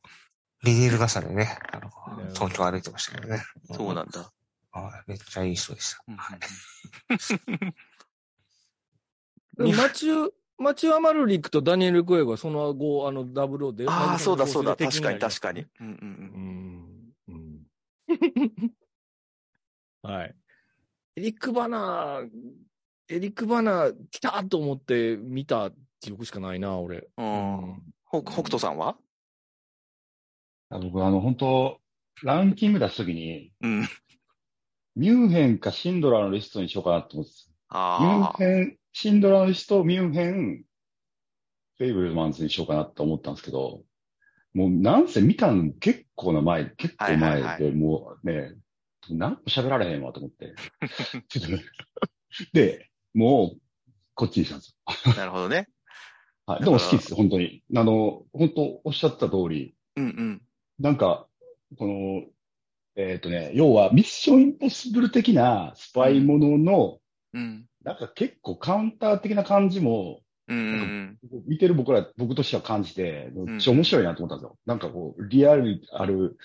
[0.66, 1.90] ビニール傘でね、あの
[2.24, 3.42] うん東京歩いてましたけどね。
[3.72, 4.30] そうなんだ。
[4.72, 6.04] はいめっちゃいい人でした。
[6.08, 6.16] うん
[9.74, 13.86] マチュー、マチュー・ アマルリックとダニエル・クエイはその後、あの、ダブルで。
[13.88, 15.66] ああ、そうだそうだ、敵確かに確かに。
[15.80, 17.34] うんうんうん。
[17.34, 17.38] う
[18.58, 18.72] ん。
[20.02, 20.34] はい。
[21.16, 22.30] エリック・バナー、
[23.08, 27.08] エリック・バナー来たと思って見た記憶しかないな、俺。
[27.16, 27.82] うん。
[28.10, 28.90] 北斗さんは？
[28.90, 28.96] あ
[30.70, 31.80] 僕、あの、本当
[32.22, 33.88] ランキング出すときに、うん。
[34.96, 37.32] ミュンヘンかシンドラーのリストにしようかなと思って
[37.68, 37.98] た。
[38.00, 38.32] ミュン。
[38.38, 40.64] ヘン、シンドラーのリスト、ミュンヘン、
[41.78, 43.82] フェイブルマンズにしようかなと思ったんですけど、
[44.54, 48.54] もうなんせ見たの結構な前、結構はいはい前で、はいもうね、
[49.10, 50.54] 何も喋られへんわと思って。
[51.28, 51.62] ちょっとね
[52.54, 53.60] で、もう、
[54.14, 54.76] こっちにしたんです
[55.06, 55.14] よ。
[55.14, 55.68] なるほどね。
[56.46, 56.64] はい。
[56.64, 57.62] でも好きです、本当に。
[57.74, 60.42] あの、本当おっしゃった通り、うんうん。
[60.78, 61.26] なんか、
[61.78, 62.22] この、
[62.96, 66.98] えっ、とね、要はミッションインポッシブル的なスパイものの、
[67.34, 67.66] うん。
[67.82, 74.58] なんか結構カウンター的な感じも、うんうん見てる僕ら、僕としては感じて、んめっちゃ面白いなと思ったんですよ。
[74.64, 76.38] なんかこう、リアルある、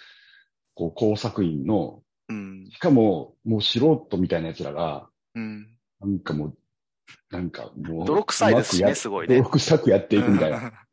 [0.73, 2.67] こう、工作員の、うん。
[2.71, 5.67] しかも、もう素人みたいな奴らが、うん。
[5.99, 6.57] なんかもう、
[7.29, 9.37] なんかもう、泥臭いですしね、すごいね。
[9.37, 10.73] 泥臭くやっていくみたいな。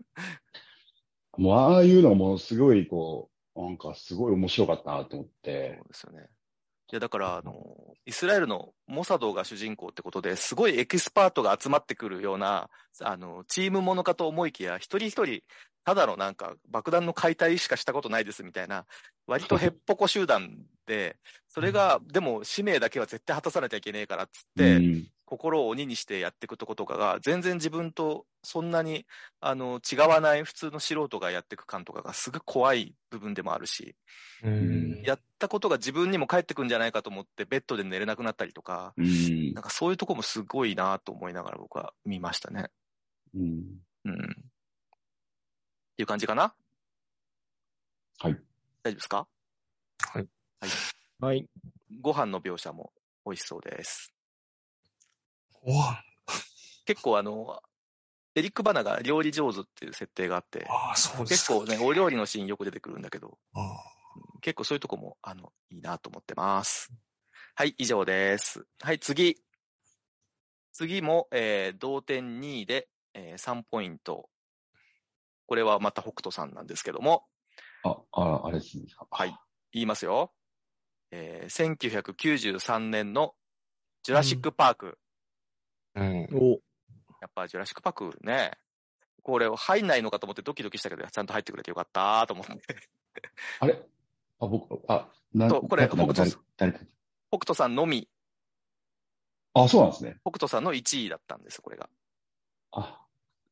[1.39, 6.29] もう、ああいうのもすごい、こう、なんかすごい面白かったなと思っそてう、ですよね。
[6.91, 12.71] いや、だから、あの、イスラエルのモサドが主人公ってことで、すごいエキスパートが集まってくるような、
[13.03, 15.43] あの、チームものかと思いきや、一人一人、
[15.85, 18.85] ただのなんか爆弾の解体しかしたことないですみたいな、
[19.27, 29.05] 割とへっぽこ集団で、それが、でも使命だけは絶対果たさなきゃいけねえからっつって、うん心を鬼にしてやっていくとことかが、全然自分とそんなに、
[29.41, 33.95] あの、違わない普通の素人がやっていく感とかがすごい怖い部分でもあるし、
[34.43, 35.03] うん。
[35.03, 42.71] やったことが自分にも返ってくんじゃないかと思ってベッドで寝れなくなったりとか、うんなんかそういうとこもすごいなと思いながら僕は見ましたね。
[43.35, 43.65] うん。
[44.05, 44.15] うん。
[44.15, 44.17] っ
[45.97, 46.55] ていう感じかな？
[48.19, 48.33] はい。
[48.83, 49.27] 大丈夫ですか？
[51.21, 51.47] はい。
[52.01, 52.93] ご飯の描写も
[53.27, 54.13] 美味しそうです。
[56.87, 57.61] 結構あの、
[58.35, 61.55] エリック・バナが料理上手っていう設定があって、ああ、そうですか。
[61.55, 63.61] 結構ね、お料理のシーンよく出てくるんだけど、あ
[64.41, 66.93] 結構そういうとこも、あの、いいなと思ってます。
[67.55, 68.65] はい、以上です。
[68.81, 69.37] はい、次。
[70.73, 74.29] 次も、えー同点2位で、えー3ポイント。
[75.47, 77.25] これはまた北斗さんなんですけども、
[77.83, 78.85] あ、あ、あれですね。
[79.11, 79.35] はい。
[79.73, 80.33] 言いますよ。
[81.11, 83.35] えー1993年の
[84.05, 84.99] ジュラシック・パーク。
[85.99, 86.03] あ。
[86.03, 86.29] うん。
[86.35, 86.51] お、
[87.21, 88.53] やっぱジュラシック・パークね、
[89.23, 92.53] これ入んないのかと思ってドキドキしたけど、ちゃんと入ってくれてよかったと思って。
[93.61, 93.83] あれ？
[94.41, 98.09] あ、僕、あ、なそうこれ北誰北斗さんのみ、
[99.55, 100.17] あ、そうなんですね。
[100.23, 101.89] 北斗さんの1位だったんです、これが。
[102.73, 103.01] あ、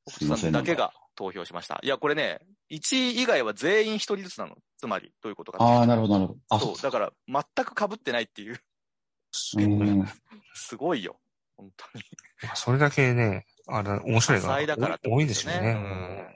[0.09, 0.41] す北斗。
[0.41, 1.81] さんだけが投票しました。
[1.83, 2.41] いや、これね、
[2.71, 4.57] 1位以外は全員1人ずつなの。
[4.79, 6.39] つまり、どういうことかああ、なるほど、なるほど。
[6.51, 8.61] あ、そう、だから、全く被ってないっていう、
[9.59, 10.07] うん。
[10.55, 11.19] すごいよ。
[11.57, 12.05] 本当に。
[12.43, 16.27] まあそれだけね、あれ、面白い多彩だからってこと多いんでよねですすよね。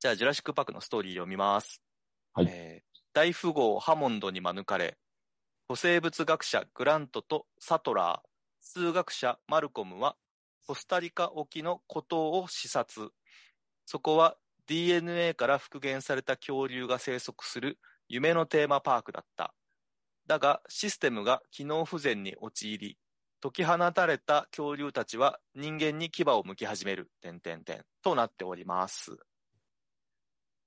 [0.00, 1.82] じゃあ、ジュラシック・パークのストーリーを見ます。
[2.32, 4.96] はいえー大富豪ハモンドに免れ、
[5.66, 8.28] 古生物学者グラントとサトラー、
[8.60, 10.14] 数学者マルコムは、
[10.68, 13.10] コスタリカ沖の孤島を視察。
[13.86, 14.36] そこは
[14.68, 19.52] DNA から復元された恐竜が生息する夢のテーマパークだった。
[20.28, 22.96] だが、システムが機能不全に陥り、
[23.42, 29.16] 解き放たれた恐竜たちは人間に牙を向き始める、点々点、となっております。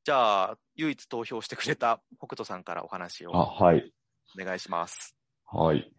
[0.03, 3.93] じゃあ、唯一投票してくれた北斗さんからお話をあ、はい。
[4.39, 5.15] お願いします。
[5.45, 5.93] はい。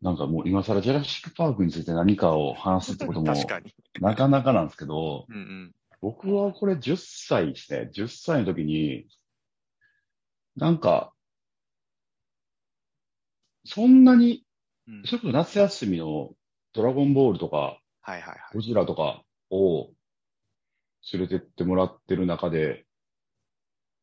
[0.00, 3.74] なんかもう今更ジュラシックパークについて何かを話すってことも 確かに。
[4.00, 5.74] なかなかなんですけど、うんうん。
[6.00, 7.90] 僕はこれ10歳ですね。
[7.92, 9.06] 10歳の時に、
[10.56, 11.12] なんか、
[13.64, 14.44] そんなに、
[14.88, 16.30] うんそれこそ夏休みの
[16.72, 18.38] ドラゴンボールとか、はいはいはい。
[18.54, 19.90] ゴジラとかを
[21.12, 22.86] 連れてってもらってる中で、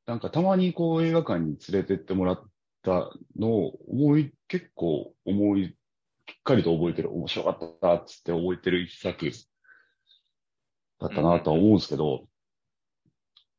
[0.06, 2.44] なんかたまにこう映画館に連れてってもらっ
[2.84, 5.72] たのを思い、結構思い、し
[6.32, 9.32] っかりと覚えてる、面白かったっつって覚えてる一作
[11.00, 12.28] だったなとは思うんですけど、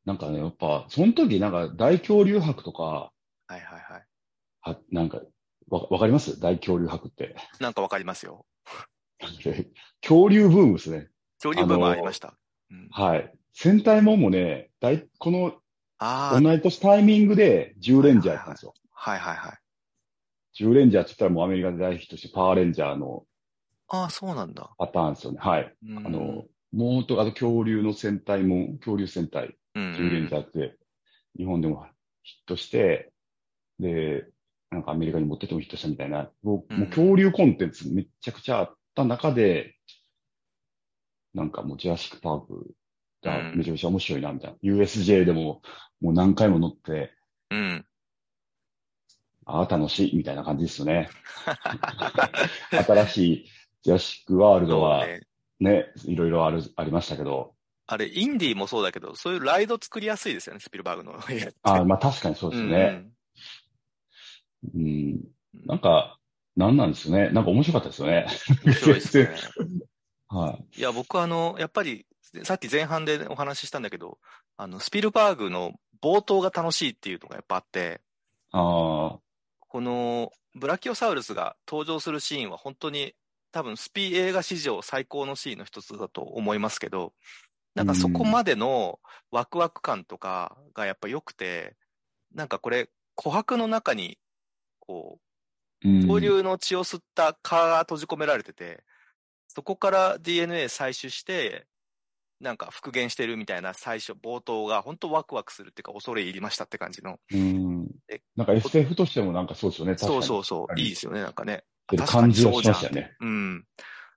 [0.05, 3.11] なんかね、やっぱ、その時なんか大恐竜博とか、は
[3.49, 4.05] いはいはい。
[4.61, 5.21] は、なんか、
[5.69, 6.39] わ、わかります？
[6.39, 7.35] 大恐竜博って。
[7.59, 8.45] なんかわかりますよ。
[10.01, 11.09] 恐竜ブームですね。
[11.41, 12.37] 恐竜ブームありました。
[12.71, 13.33] うん、はい。
[13.53, 15.59] 戦隊もんもね、大、この
[15.97, 18.73] ああ、同い年タイミングで10レンジャーやったんですよ。
[18.91, 19.57] はいはいはい。
[20.63, 23.25] 10レンジャーって言ったらもうアメリカで大ヒットしてパワーレンジャーの
[23.89, 24.69] ああ、そうなんだ。
[24.77, 25.39] パターンですよね。
[25.39, 25.73] はい。
[25.87, 30.75] うんあの、もうと、あと恐竜の戦隊も、恐竜戦隊、うん10レンジャーって
[31.37, 31.87] 日本でも
[32.23, 33.11] ヒットして、
[33.79, 34.27] で、
[34.71, 39.75] なんかアメリカに持ってってもヒットしたみたいな、もう恐竜コンテンツめっちゃくちゃあった中で、
[41.33, 42.75] なんかもうジュラシックパーク
[43.23, 44.57] がめちゃめちゃ面白いな、みたいな。
[44.61, 45.61] USJ でも
[46.01, 47.11] もう何回も乗って、
[47.51, 47.85] うん。
[49.45, 51.09] ああ、楽しい、みたいな感じですよね。
[52.71, 53.49] 新しい
[53.83, 55.21] ジュラシックワールドはね。
[55.59, 57.55] ね、いろいろある、ありましたけど、
[57.87, 61.19] あれ、インディーもそうだけど、そういうライド作りやすいですよね、スピルバーグの。
[61.63, 62.75] あまあ確かにそうですね。
[62.75, 63.13] うん。
[64.75, 65.19] うん
[65.65, 66.19] なんか、
[66.55, 67.29] なんなんですよね。
[67.29, 68.27] なんか面白かったですよね。
[68.65, 69.35] 面白いですね。
[70.29, 70.79] はい。
[70.79, 72.05] いや、僕はあの、やっぱり、
[72.43, 74.19] さっき前半でお話ししたんだけど、
[74.57, 78.01] あの、スピルバーグの冒頭が楽しいっていうのがやっぱあって、
[78.51, 79.19] ああ、
[79.59, 83.13] このブラキオサウルスが登場するシーンは本当に
[83.51, 87.13] 多分スピ映画史上最高のシーンの一つだと思いますけど、
[87.75, 88.99] なんかそこまでの
[89.31, 91.75] ワクワク感とかがやっぱ良くて、
[92.33, 94.17] なんかこれ、琥珀の中に、
[94.87, 95.19] こ
[95.83, 96.01] う、うん。
[96.01, 98.83] 恐竜の血を吸った蚊が閉じ込められてて、
[99.47, 101.67] そこから DNA 採取して、
[102.39, 107.17] なんか復元してるみたいな最初、冒頭が本当ワクワクするっていうか恐れ入りましたって感じの。
[107.31, 108.21] うんえ。
[108.35, 109.97] なんか SF としてもなんかそうですよね。
[109.97, 110.23] そうに。
[110.23, 111.63] そうそう、はいいいですよね、なんかね。
[112.05, 113.15] 感じはにそうじゃんしましたよね。
[113.19, 113.65] うん。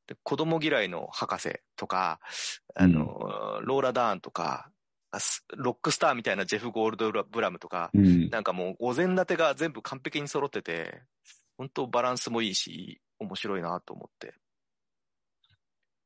[0.06, 2.20] で子供嫌いの博士とか、
[2.74, 4.70] あの、ローラ・ダーンとか、
[5.56, 8.28] ロックスターみたいなジェフ・ゴールドブラムとか、うん。
[8.30, 11.02] なんかもうお膳立てが全部完璧に揃ってて、
[11.56, 14.34] 本当バランスもいいし、面白いなと思って。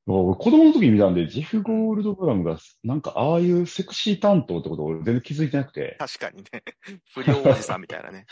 [0.06, 5.96] 俺子供の時に見たんで、ジェフ・ゴールドブラムが、なんかああいうセクシー担当ってことを俺全然気づいてなくて。
[5.98, 6.62] 確かにね。
[7.14, 8.26] 不良おじさんみたいなね。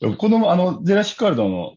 [0.18, 1.76] 子供、あの、ジェラシック・ワールドの、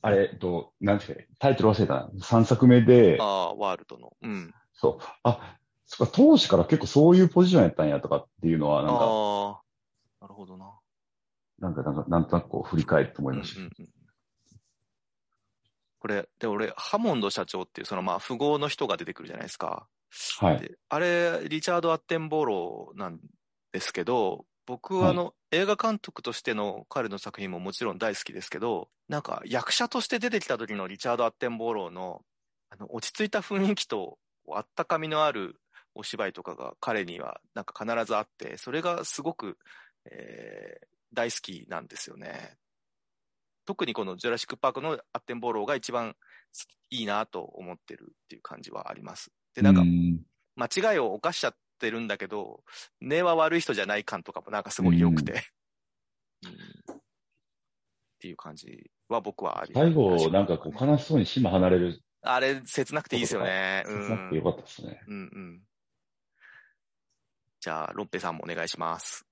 [0.00, 2.10] あれ、えっと、なんていうか、タイトル忘れたな。
[2.20, 4.16] 3作目であ、あ、ワールドの。
[4.22, 4.54] うん。
[4.72, 5.58] そう、あ、
[5.88, 9.60] そっか、当時から結構そういうポジションやったんやとかっていうのは、なんか、あ
[10.20, 10.78] あ、なるほどな。
[11.58, 13.60] なんか、なんか、なんとなくこう振り返って思いました。
[13.60, 13.88] うんうんうん
[16.00, 19.88] これ、で、俺、ハモンド社長っていう、そのまあ、富豪の人が出てくるじゃないですか。
[20.38, 20.58] はい。
[20.60, 23.18] であれ、リチャード・アッテンボローなん
[23.72, 32.22] ですけど、僕はあの、映画監督としての彼の作品ももちろん大好きですけど、なんか役者として出てきた時のリチャード・アッテンボローの、
[32.70, 34.18] あの、落ち着いた雰囲気と、
[34.50, 35.56] あったかみのある
[35.98, 39.58] お芝居とかが彼にはなんか必ずあって、それがすごく、
[40.10, 42.58] えー大好きなんですよね。
[43.64, 46.14] 特にこのジュラシック・パークのアッテンボローが一番
[46.90, 49.30] いいなと思ってるっていう感じはあります。
[49.54, 50.20] で、なんかう、ん
[50.56, 52.62] 間違いを犯しちゃってるんだけど、
[53.00, 55.32] 根は悪い人じゃない感とかもなんかすごい良くて、
[56.42, 57.00] うんっ
[58.20, 62.02] ていう感じは僕はあり最後、なんかこう、悲しそうに島離れる。
[62.22, 63.84] あれ、切なくていいですよね。
[63.86, 64.44] う切なくてよん。
[64.44, 65.00] かったですね。
[65.06, 65.67] うんうん。
[67.60, 69.24] じゃあ、ロッペさんもお願いします。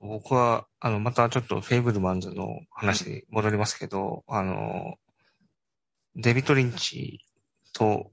[0.00, 4.94] 僕は、あの、またちょっとフェイブルマンズの話に戻りますけど、あの、
[6.16, 7.24] デビッド・リンチ
[7.72, 8.10] と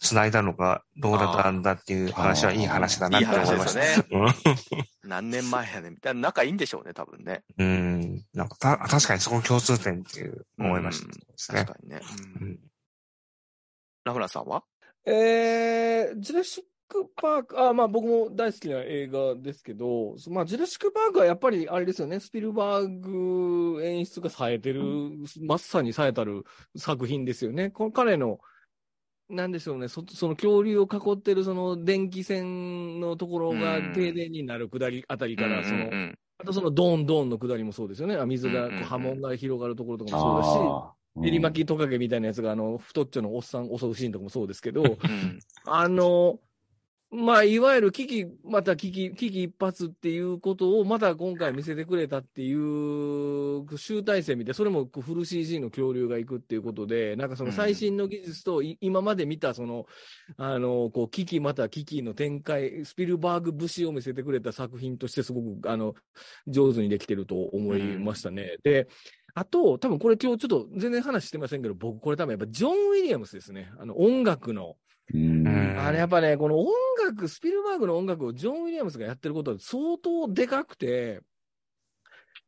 [0.00, 3.80] 繋いだのがどうだったんだっていう話はいい話だないって思いました。
[3.80, 4.34] ですよね。
[5.02, 6.20] 何年前やねんみたいな。
[6.20, 7.42] 仲いいんでしょうね、多分ね。
[7.58, 7.66] うん。
[7.66, 7.70] う
[8.04, 8.24] ん。
[8.32, 11.72] なんかた、確かにそこ共通点っていう思いましたね確。
[11.72, 12.00] かにね。
[12.40, 12.58] ううんん
[14.04, 14.62] ラフランさんは？
[15.04, 24.82] えー、ジュラシック・パーク、あ、まあ僕も大好きな映画ですけど、まあジュラシック・パークはやっぱりあれですよね、スピルバーグ演出が冴えてる、
[25.42, 26.44] まさに冴えたる
[26.76, 27.70] 作品ですよね。
[27.70, 28.38] この彼の、
[29.28, 35.92] なんでしょうね、そその恐竜を囲ってるその電気線のところがうん停電になる下りあたりから、その、うんうん。
[35.92, 38.14] うんあとそのドーンドーンの下りもそうですよね。
[38.14, 41.22] あ水が、波紋が広がるところとかもそうだし、あー。
[41.24, 45.40] 練り巻きトカゲみたいなやつが、あの、太っちょのおっさん襲うシーンとかもそうですけど、うん。
[45.66, 46.38] あの、
[47.10, 59.86] まあ、いわゆる危機、また危機、危機一髪っていうことを、また今回見せてくれたっていう集大成見て、それもフル CG の恐竜が行くっていうことで、なんかその最新の技術と、い今まで見たその、
[60.36, 65.94] あの、こう、危機また危機の展開、スピルバーグ節を見せてくれた作品としてすごく、あの、
[66.46, 68.58] 上手にできてると思いましたね。
[68.62, 68.86] で、
[69.34, 73.70] あと、多分これ今日ちょっと全然話してませんけど、僕これ多分やっぱジョン・ウィリアムスですね。
[73.78, 74.76] あの、音楽の。
[75.14, 76.68] あれやっぱね、この音
[77.04, 81.20] 楽、スピルバーグの音楽をジョン・ウィリアムスがやってることは相当でかくて、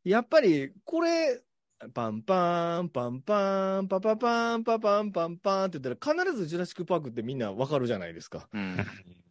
[0.03, 1.41] やっぱりこれ、
[1.89, 8.47] パンパーン、パンパーン、パパパン、パパン、パンパンって言ったら必ずジュラシック・パークってみんなわかるじゃないですか。
[8.53, 8.77] うん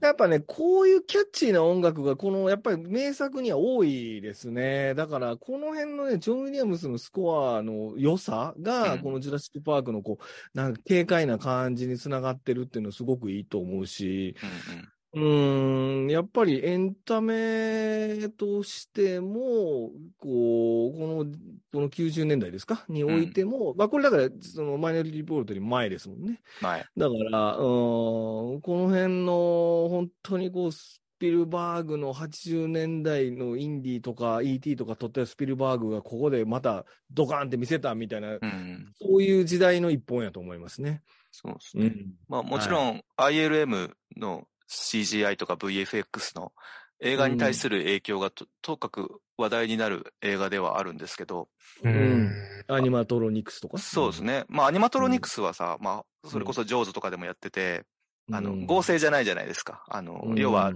[0.00, 4.94] やっぱね、こういうキャッチーな音楽が、この、やっぱり名作には多いですね。
[4.94, 21.24] だから、この辺のね、ジョン・ウィリアムスのスコアの良さが、うんこのジュラシック・パークのこう、なんか軽快な感じにつながってるっていうのはすごくいいと思うし、うーん、やっぱりエンタメとしても、こう、この、
[21.72, 22.84] この90年代ですか？
[22.88, 26.40] においても、まあこれだから、そのマイノリティリポートより前ですもんね。
[26.60, 26.84] はい。
[26.96, 38.92] だから、うーん、この辺の、本当にこう、スピルバーグの80年代のインディーとか ET とか撮ったスピルバーグがここでまたドカーンって見せたみたいな、うん。
[38.98, 41.02] そういう時代の一本やと思いますね。
[41.30, 41.86] そうですね。
[41.86, 42.14] うん。
[42.26, 46.52] まあもちろん ILM の CGI とか VFX の
[47.00, 51.48] 映画に対する影響がと,、とかく話題になる映画ではあるんですけど、
[51.82, 52.30] うん。
[52.68, 53.78] アニマトロニクスとか？
[53.78, 54.44] そうですね。
[54.48, 57.84] まあアニマトロニクスはさ、まあそれこそジョーズとかでもやってて、
[58.28, 58.34] うん。
[58.34, 59.82] あの、うん合成じゃないじゃないですか。
[59.88, 60.72] あの、要は、、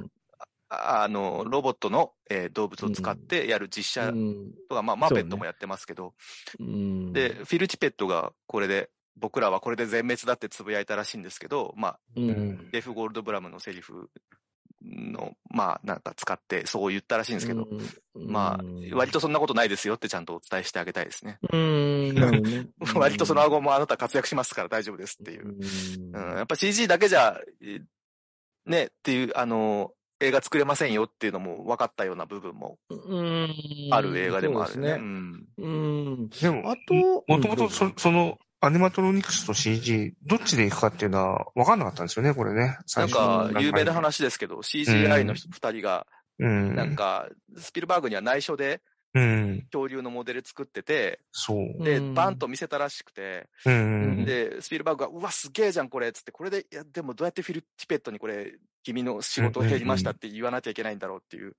[0.70, 4.52] ああの、ロボットの、えー動物を使ってやる実写うん。
[4.68, 6.14] とか、まあマーペットもやってますけど、
[6.58, 14.10] うん、で、フィル・チペットがこれで、僕らはこれで全滅だってつぶやいたらしいんですけど、まあ、うん、デフ・ゴールドブラムのセリフ
[14.84, 17.66] の、まあ、なんか使って、そう言ったらしいんですけど、
[18.14, 21.38] うん、まあ、割とそんなことないですよってちゃんとお伝えしてあげたいですね。
[21.52, 22.14] うん、
[22.94, 25.56] 割とその顎もあなた活躍しますから大丈夫ですっていう。
[26.12, 27.80] うん、やっぱ CG だけじゃ、え
[28.66, 33.54] ね、っていう、あの、映画作れませんよっていうのも分かったような部分もうん
[33.90, 34.78] ある映画でもあるね。
[34.78, 35.02] そうですね。
[35.02, 35.48] うん。
[35.58, 35.68] う
[36.22, 36.28] ん。
[36.28, 42.78] でも、あと、もともとその、アニマトロニクスと CG、どっちで行くかっていうのは分かんなかったんですよね、これね。
[42.96, 44.04] なんか、有名な話。
[44.04, 46.06] 話ですけど、CGI の人二人が、
[46.38, 46.74] うん。
[46.74, 48.80] なんか、スピルバーグには内緒で、
[49.14, 49.62] うん。
[49.72, 51.84] 恐竜のモデル作ってて、そう。
[51.84, 54.24] で、うんバンと見せたらしくて、うん。
[54.24, 58.54] で、スピルバーグが、うわ、すげえじゃん、これ、つって、これで、いや、でもどうやってフィル・ティペットにこれ、
[58.84, 61.56] 君の仕事減りましたって言わなきゃいけないんだろうっていう、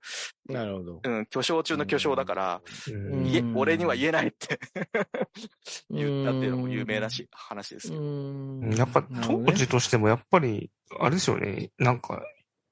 [0.48, 1.02] なるほど。
[1.04, 4.60] うん、巨匠中の巨匠だから、うんいえうん俺には言えないって
[5.90, 8.02] 言ったっていうのもうん有名らしい話ですけど。
[8.02, 8.06] う
[8.68, 12.22] んやっぱ当時としてもやっぱり、あれですよね、なんか、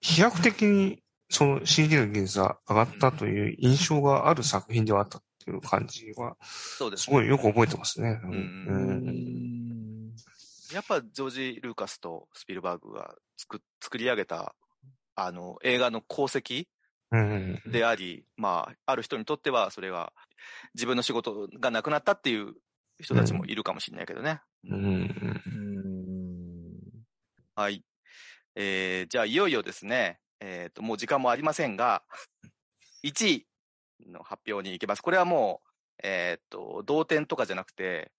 [0.01, 1.02] 飛躍的に
[1.33, 8.19] その CD の技術が上がったという印象がある作品ではあったっていう感じは、そうですすごいよく覚えてますね。
[8.23, 8.29] うん。
[8.29, 10.15] ううんん
[10.71, 14.53] やっぱジョージ・ルーカスとスピルバーグが作作り上げた、
[15.15, 16.67] あの、映画の功績
[17.11, 17.61] うん。
[17.71, 20.13] であり、まあ、ある人にとってはそれが
[20.75, 22.53] 自分の仕事がなくなったっていう
[22.99, 24.41] 人たちもいるかもしれないけどね。
[24.69, 24.75] うん。
[24.75, 26.77] うん。
[27.55, 27.83] はい。
[28.55, 32.03] えー、じゃあいよいよですね、えっ、と、もう時間もありませんが、
[33.03, 33.45] 1
[33.99, 35.01] 位の発表に行きます。
[35.01, 35.69] これはもう、
[36.03, 38.11] えっ、と、同点とかじゃなくて、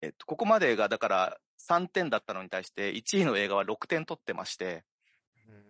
[0.00, 4.84] えっ、と、ここまでがだから3点だったのに対して、1位の映画は6点取ってまして、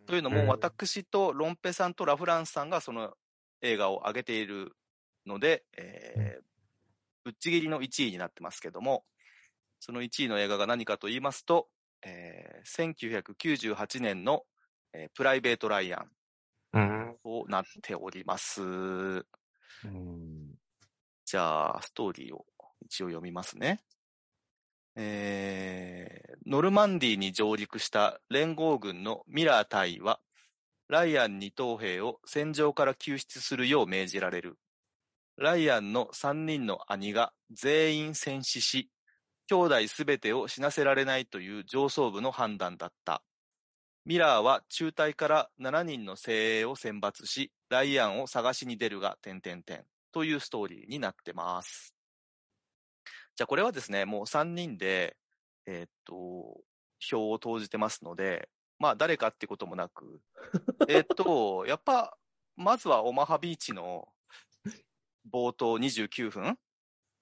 [0.07, 3.17] というのも、私とロンペさんとラフランスさんがその
[3.61, 4.77] 映画を上げている
[5.27, 6.45] ので、えー
[7.25, 9.03] ぶっちぎりの1位になってますけども、
[9.81, 11.71] その1位の映画が何かと言いますと、
[12.05, 14.45] えー1998年の、
[14.95, 16.11] えープライベート・ライアン
[16.73, 18.63] うんとなっております。
[18.63, 18.65] う
[19.89, 20.55] ん
[21.27, 22.45] じゃあ、ストーリーを
[22.83, 23.81] 一応読みますね。
[24.97, 30.21] えーノルマンディーに上陸した連合軍のミラー大尉は、
[30.89, 34.59] ライアン二等兵を戦場から救出するよう命じられる。
[35.39, 38.91] ライアンの三人の兄が全員戦死し、
[39.47, 43.23] 兄弟すべてを死なせられないという上層部の判断だった。
[44.07, 49.85] ミラーは中隊から7人の精鋭を選抜し、ライアンを探しに出るが、点々点。
[50.13, 51.95] というストーリーになってます。
[53.35, 55.17] じゃあこれはですね、もう3人で、
[55.67, 56.61] えーっと、
[57.01, 58.49] 票を投じてますので、
[58.79, 60.21] まあ誰かってこともなく、
[60.89, 62.17] えーっと、やっぱ、
[62.57, 64.07] まずはオマハビーチの
[65.33, 66.59] 冒頭29分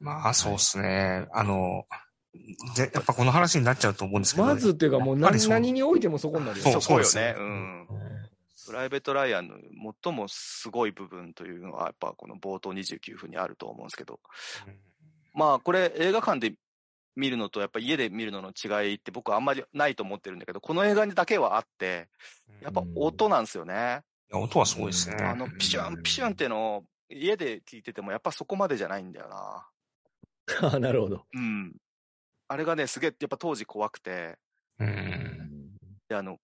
[0.01, 1.28] まあ、そうですね。
[1.33, 1.87] あの、
[2.76, 4.47] でやっぱこの話になっちゃうと思うんですけど。
[4.47, 7.35] まずっていうか、もう何何においてもそこになるよそうそこよですねね。
[7.39, 7.89] うん。
[8.66, 9.57] プライベート・ライアンの
[10.03, 14.20] 最もすごい部分というのは、やっぱこの冒頭29分にあると思うんですけど、
[15.35, 16.55] まあこれ映画館で
[17.16, 22.09] 見るのとやっぱ家で見るのの違いって僕はあんまりないと思ってるんだけど、この映画にだけはあって、
[22.62, 24.03] やっぱ音なんですよね。
[24.33, 25.16] いや音はすごいですね。
[25.20, 29.68] あのピシュンピシュンってのを家で聞いててもやっぱそこまでじゃないんだよな。
[30.74, 31.26] あなるほど。
[31.35, 31.74] うん。
[32.53, 34.36] あれがね、すげえやっぱ当時怖くて、
[34.78, 35.76] うん。
[36.07, 36.36] で、あの、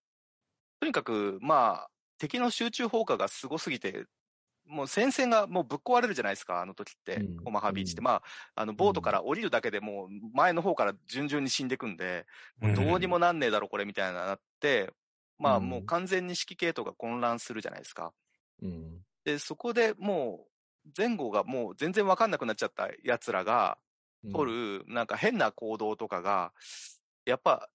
[0.80, 4.06] とにかく、まあ、敵の集中放火がすごすぎて、
[4.66, 8.00] もう戦線がもうぶっ壊れるじゃないですか、あの時って、うんオマハビーチって。
[8.00, 8.22] うんまあ、
[8.54, 12.24] あの、ボートから降りるだけでもう前の方から順々に死んでくんで、
[12.58, 14.90] もうどうにもなんねえだろ、これみたいななって、
[15.38, 18.12] まあうんもう完全に指揮系統が混乱するじゃないですか。
[18.62, 20.46] うんで、そこでも
[20.86, 23.76] う、前後がもう全然わかんなくなっちゃった奴らが、
[24.32, 26.52] 取る、なんか変な行動とかが、
[27.24, 27.68] やっぱ、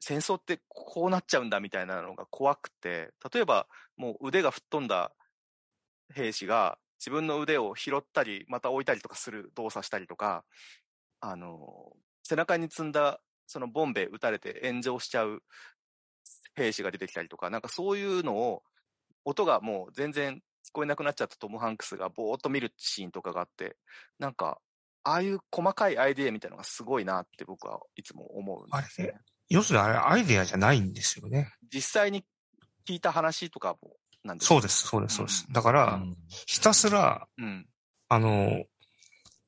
[0.00, 5.12] 戦争ってこうなっちゃうんだみたいなのが怖くて、例えばもう腕が吹っ飛んだ
[6.14, 10.44] 兵士が自分の腕を拾ったり、また置いたりとかする動作したりとか、
[11.20, 11.92] あの、
[12.22, 15.42] 背中に積んだそのボンベ撃たれて炎上しちゃう
[16.54, 18.62] 兵士が出てきたりとか、なんかそういうのを、
[19.24, 23.76] 音がもう全然聞こえなくなっちゃったトム・ハンクスがぼーっと見るシーンとかがあって、
[24.18, 24.60] なんか、
[25.06, 29.14] ああいう細かいアイデアみたいなのがすごいなって僕はいつも思うんですね。
[29.48, 31.52] 要するにあれアイデアじゃないんですよね。
[31.72, 32.24] 実際に
[32.88, 35.50] 聞いた話とかもなんですそうです、そうです、そうですう。
[35.50, 36.02] んだから、
[36.46, 37.68] ひたすら、うん。
[38.08, 38.64] あの、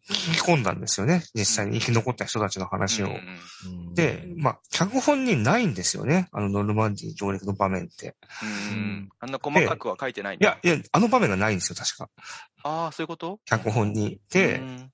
[0.08, 1.24] 聞き込んだんですよね。
[1.34, 3.06] 実際に生き残った人たちの話を。
[3.06, 6.28] うんうんで、まあ、脚本にないんですよね。
[6.30, 8.14] あの、ノルマンディ上陸の場面って。
[8.70, 10.60] うんあんな細かくは書いてないんだ。
[10.62, 12.08] いや、いや、あの場面がないんですよ、確か。
[12.62, 13.40] ああ、そういうこと？
[13.44, 14.20] 脚本に。
[14.30, 14.92] でう、ん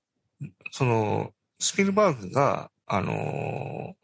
[0.71, 3.95] その、スピルバーグが、あの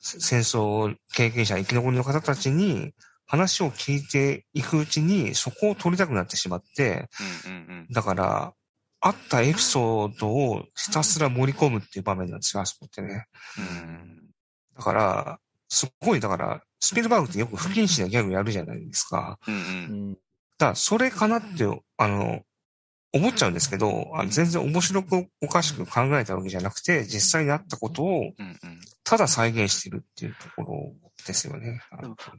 [0.00, 2.92] 戦争経験者、生き残りの方たちに
[3.24, 7.08] 話を聞いていくうちに、そこを取りたくなってしまって、
[7.46, 8.54] うんうんだから、
[9.00, 13.26] あったエピソードをひたすら盛り込むっていう場面なんですよ、あそこってね。
[13.58, 14.18] うん
[14.76, 15.38] だから、
[15.68, 19.38] すごい、だから、スピルバーグってよく不謹慎なギャグやるじゃないですか。
[19.46, 21.64] うんううんんだから、それかなって、
[21.96, 22.42] あの、
[23.14, 28.58] 思っちゃうんですけど、あの全然面白くおかしく考えたわけじゃなくて、実際にあったことをうんうん
[29.04, 30.92] ただ再現してるっていうところ
[31.26, 31.80] ですよね。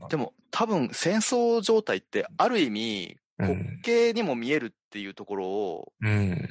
[0.10, 3.82] でも多分戦争状態ってある意味滑うん。
[3.84, 6.50] 稽にも見えるっていうところをうん。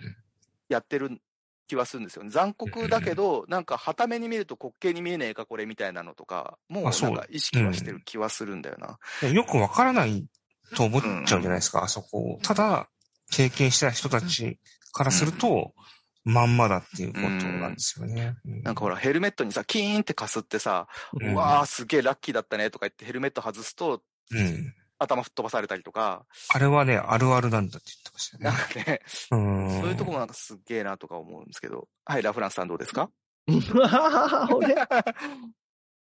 [0.69, 1.21] やってる
[1.67, 2.31] 気はするんですよね。
[2.31, 8.99] 残酷だけど、なんか、はために見ると滑稽に見えねえか、これみたいなのとか、もうあそうなんか意識はしてる気はするんだよな。
[9.21, 10.27] でよくわからない
[10.77, 12.39] と思っちゃうじゃないですか、あそこを。
[12.43, 12.89] ただ、
[13.33, 14.59] 経験した人たち
[14.93, 15.73] からすると、
[16.25, 18.37] まんまだっていうことなんですよね。
[18.45, 20.87] なんかほら、ヘルメットにさ、キーンってかすってさ、
[21.21, 24.75] ううんわーすげえラッキーだったねとか言ってヘルメット外すとうん。
[24.99, 26.25] 頭吹っ飛ばされたりとか、
[26.55, 28.61] あれはね、あるあるなんだって言ってましたなんね。
[28.85, 29.01] かね、
[29.33, 29.37] う
[29.77, 29.81] ん。
[29.81, 31.89] そういうとこもなんかすっげえなとか思うんですけど。
[32.05, 33.11] はい、ラフランスさんどうですか？
[34.55, 34.75] 俺？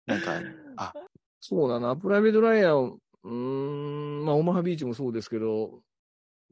[0.06, 0.42] なんか、
[0.76, 0.94] あ、
[1.40, 5.82] そうだな、プライベートライアン、うーん、まあ、オマハビーチもそうですけど、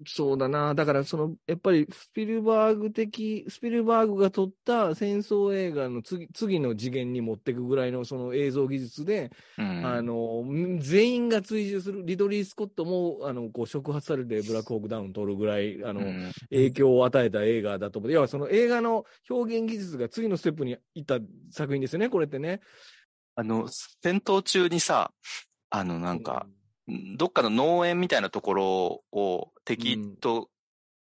[0.05, 9.85] そうだな、だからその、やっぱりスピルバーグ的、スピルバーグが撮った戦争映画の次次の次元に持っていくぐらいのその映像技術で、うん。
[9.85, 10.43] あの、
[10.79, 18.11] 全員が追従する、リドリー・スコットも、あの、こう、触発されてブラックホークダウン撮るぐらい、あの、うん影響を与えた映画だと思う。
[18.11, 22.61] 要はその映画の表現技術が次のステップに行った作品ですよね、これってね。
[23.35, 25.11] あの、戦闘中にさ、
[25.69, 26.47] あの、なんか、
[26.88, 30.49] どっかの農園みたいなところを敵と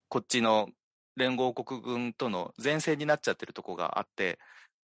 [0.09, 0.68] こっちの
[1.16, 4.39] 連合国軍との前線になっちゃってるとこがあって、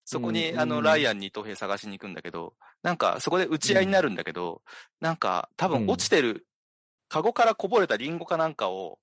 [0.05, 4.62] そこに、うんあの、ライアンに東兵探しに行くんだけど、なんかそこで撃ち合いになるんだけど、
[5.01, 6.47] なんか多分落ちてる、
[7.09, 9.01] カゴからこぼれたリンゴかなんかを、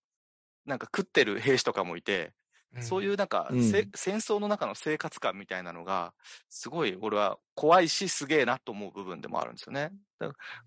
[0.65, 2.31] なんか食ってる兵士とかもいて、
[2.81, 6.13] そういうなんか、うんせ戦争の中の生活感みたいなのが、
[6.49, 9.91] すごい俺は怖いしすげえなと思う部分でもあるんですよね。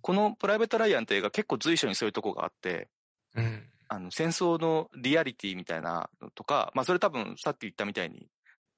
[0.00, 2.88] このプライベート・ライアンって映画結構随所にそういうとこがあって、
[3.34, 3.68] うん。
[3.88, 8.28] あの戦争のリアリティみたいなのとか、まあそれ多分さっき言ったみたいに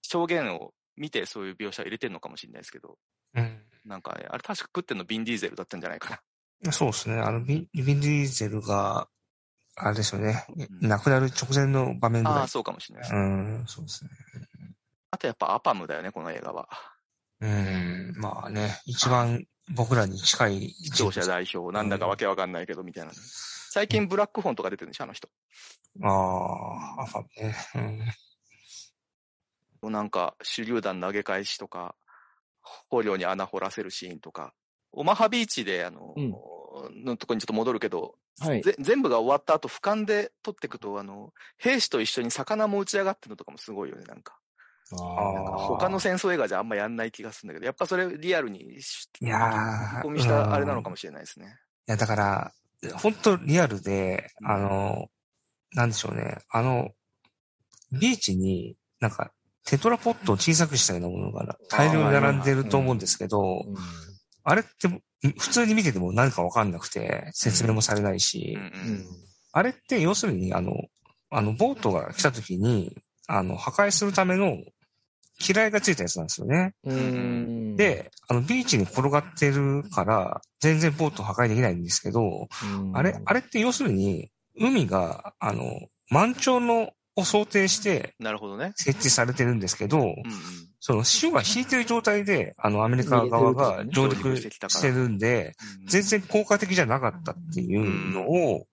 [0.02, 2.98] 証言を見てそういう描写を入れてるのかもしれないですけど、
[3.34, 3.62] うん。
[3.84, 6.20] なんかね、あれ確か食ってんのビン・ディーゼルだったんじゃないか
[6.64, 6.72] な。
[6.72, 7.18] そうですね。
[7.18, 9.08] あの、ビビン・ディーゼルが、
[9.80, 10.44] あれですよね。
[10.56, 12.48] うん亡くなる直前の場面ぐらいああ、。
[12.48, 13.14] そうかもしれないです。
[13.14, 14.10] うん、そうですね。
[15.10, 16.68] あとやっぱアパムだよね、この映画は。
[17.40, 23.12] うん、まあね、一番僕らに近い視聴者代表、なんだかわけわかんないけど、みたいな。
[23.70, 25.28] 最近ブラックホーンとか出てるんでしょ、あの人。
[26.02, 26.08] あ
[26.98, 27.54] あ、アファね。
[29.82, 31.94] なんか手榴弾投げ返しとか、
[32.88, 34.52] 捕虜に穴掘らせるシーンとか、
[34.92, 36.34] オマハビーチで、あの、うん
[37.04, 38.62] のとこにちょっと戻るけど、はい。
[38.62, 44.38] ぜ全部が終わった後、俯瞰で撮っていくと、あの、兵士と一緒に魚も打ち上がってるのとかもすごいよね、なんか。
[44.92, 51.58] あなんかー他の戦争映画じゃあんまやんない気がするんだけど、やっぱそれリアルにしいやー込みしたあれなのかもしれないですね。
[51.88, 52.52] いや、だから、
[52.94, 55.08] 本当リアルで、あの、
[55.74, 56.38] なんでしょうね。
[56.50, 56.90] あの、
[57.92, 59.32] ビーチになんか、
[59.64, 63.76] テトラポットを小さくしたようなものが大量に並んでると思うんですけど、うん
[64.48, 64.88] あれって
[65.38, 69.04] 普通に見てても何かわかんなくて、説明もされないし、うんううんん
[69.52, 70.72] あれって要するに、あの、
[71.30, 72.96] あの、ボートが来た時に、
[73.26, 74.56] あの、破壊するための、
[75.40, 76.74] 機雷がついたやつなんですよね。
[76.84, 82.48] うん、で、あの、ビーチに転がってるから、全然ボート破壊できないんですけど、
[82.80, 85.64] うんあれ、あれって要するに、海が、あの、
[86.10, 88.72] 満潮のを想定してなるほどね。
[88.76, 90.14] 設置されてるんですけど、うんうん。
[90.80, 95.56] その潮が引いてる状態で、あの、アメリカ側が上陸してるんで、
[95.86, 98.66] 全然効果的じゃなかったっていうのを、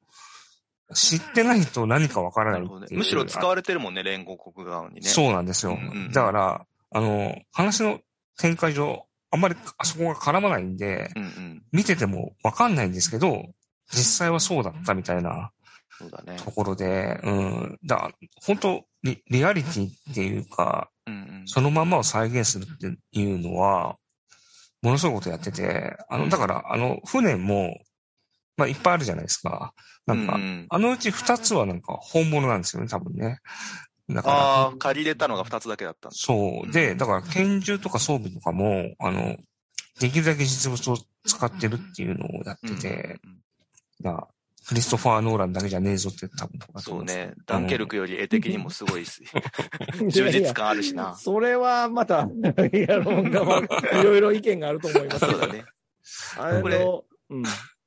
[0.93, 2.87] 知ってないと何かわからなないね。
[2.91, 5.01] むしろ使われてるもんね、連合国側にね。
[5.01, 6.11] そうなんですようんうんうん。
[6.11, 7.99] だから、あの、話の
[8.37, 11.63] 展開上、あんまりあそこが絡まないんで、うんうん。
[11.71, 13.47] 見ててもわかんないんですけど、
[13.91, 15.51] 実際はそうだったみたいな
[15.97, 16.37] そうだね。
[16.37, 18.11] ところで、うん、だ
[18.45, 21.43] 本当リ、リアリティっていうか、うんうん。
[21.47, 23.97] そのまんまを再現するっていうのは、
[24.81, 27.77] ものすごいことやってて、あの、だから、あの、船も、
[28.57, 29.73] まあ、いっぱいあるじゃないですか。
[30.05, 33.39] なんか、ううんあのうち二つはなんか本物なんですよね、多分ね。
[34.09, 36.09] だから、ああ、借り入れたのが2つだけだった。
[36.11, 36.71] そう。
[36.71, 39.37] で、だから拳銃とか装備とかも、あの、
[39.99, 43.39] できるだけ実物を使ってるっていうのをやってて、うんうん
[44.01, 44.27] だ
[44.67, 47.33] クリストファー・ノーランだけじゃねえぞって多分そうね。
[47.45, 49.23] ダンケルクより絵的にもすごいし、
[50.09, 51.15] 充実感あるしな。
[51.15, 52.27] それはまた、
[52.73, 53.59] やろうが、
[53.99, 55.19] いろいろ意見があると思います。
[55.19, 55.65] そうだね。
[56.37, 57.43] あこれの、うん。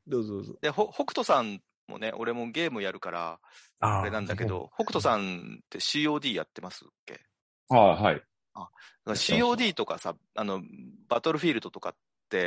[0.07, 0.57] どうぞどうぞ。
[0.61, 3.41] で、ほ北斗さんもね、俺もゲームやるから、
[3.81, 7.20] ああれなんだけど、北斗さんって COD やってますっけ？
[7.68, 8.14] はい、はい。
[8.14, 8.22] だ
[8.62, 8.70] か
[9.07, 10.62] ら COD とかさ、あの、
[11.09, 11.99] バトルフィールドとかって、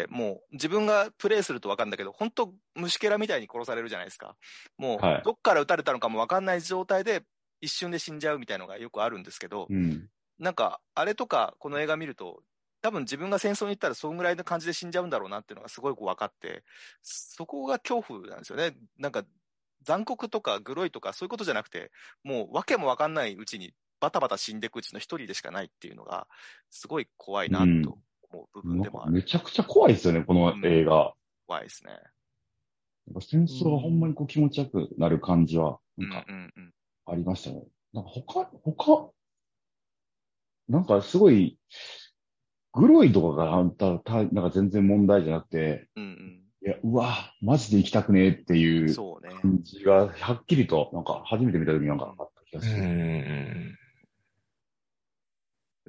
[0.10, 4.36] もう自分がプレイすると分かるんだけど、本当虫けらみたいに殺されるじゃないですか。
[4.78, 7.24] もう、はいどっから撃たれたのかも分かんない状態で、
[7.62, 10.08] 一瞬で死んじゃうみたいのがよくあるんですけど、うん。
[10.40, 12.42] なんか、あれとか、この映画見ると、
[12.82, 16.64] 多分自分が戦争に行ったらそんぐらいの感じで死んじゃうんだろうなっていうのがすごい分かって、
[17.04, 18.76] そこが恐怖なんですよね。
[18.98, 19.24] なんか、
[19.84, 21.92] 残酷とかグロいとかそういうことじゃなくて、
[22.24, 26.28] もうわけもわかんないうちにバタバタ死んでいくうちの一人でしかないっていうのが、
[26.70, 27.98] すごい怖いなと
[28.32, 29.12] 思う部分でもある。
[29.12, 31.14] めちゃくちゃ怖いですよね、この映画。
[31.48, 32.00] 怖いですね。
[33.20, 36.74] 戦争がほんまにこう気持ちよくなる感じは、うんなんかうんうん。
[37.06, 37.64] ありましたね。
[37.94, 39.12] なんか他、他、
[40.70, 41.58] なんかすごい、
[42.74, 48.96] グロいとかがあんた、たなんか全然問題じゃなくて、うんいや、うわ、マジで行きたくねえっていう。
[48.96, 52.84] 感じが、はっきりと、なんか初めて見た時になんかあった気がうする。
[52.84, 53.78] ん。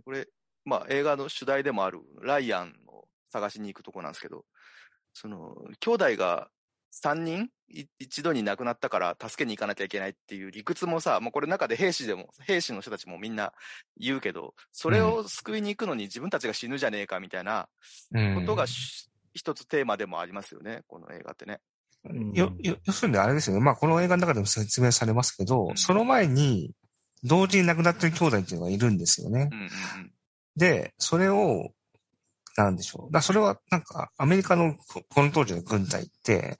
[0.03, 0.27] これ、
[0.65, 4.45] まあ映画の主題でもあるライアンを探しに行くとこなんですけど、
[5.13, 6.49] その、兄弟が
[6.93, 13.53] 3人い一度に亡くなったから助けに行かなきゃいけないっていう理屈もさ、もうこれ中で兵士でも、兵士の人たちもみんな
[13.99, 17.69] 言うけど、それを救いに行くのに自分たちが死ぬじゃねえかみたいな
[18.15, 21.61] うんことがし一つテーマでもありますよね、この映画ってね。
[22.05, 23.63] うんよ、よ、要するにあれですよね。
[23.63, 26.73] まあ、この映画の中でも説明されますけど、うんその前に、
[27.25, 29.55] 同時に亡くなってる兄弟っていうのがいるんですよねう。
[29.55, 30.13] んうん
[30.57, 31.71] で、それを、
[32.57, 33.13] なんでしょう。
[33.13, 36.59] だそれは、なんか、アメリカのここの当時の軍隊って、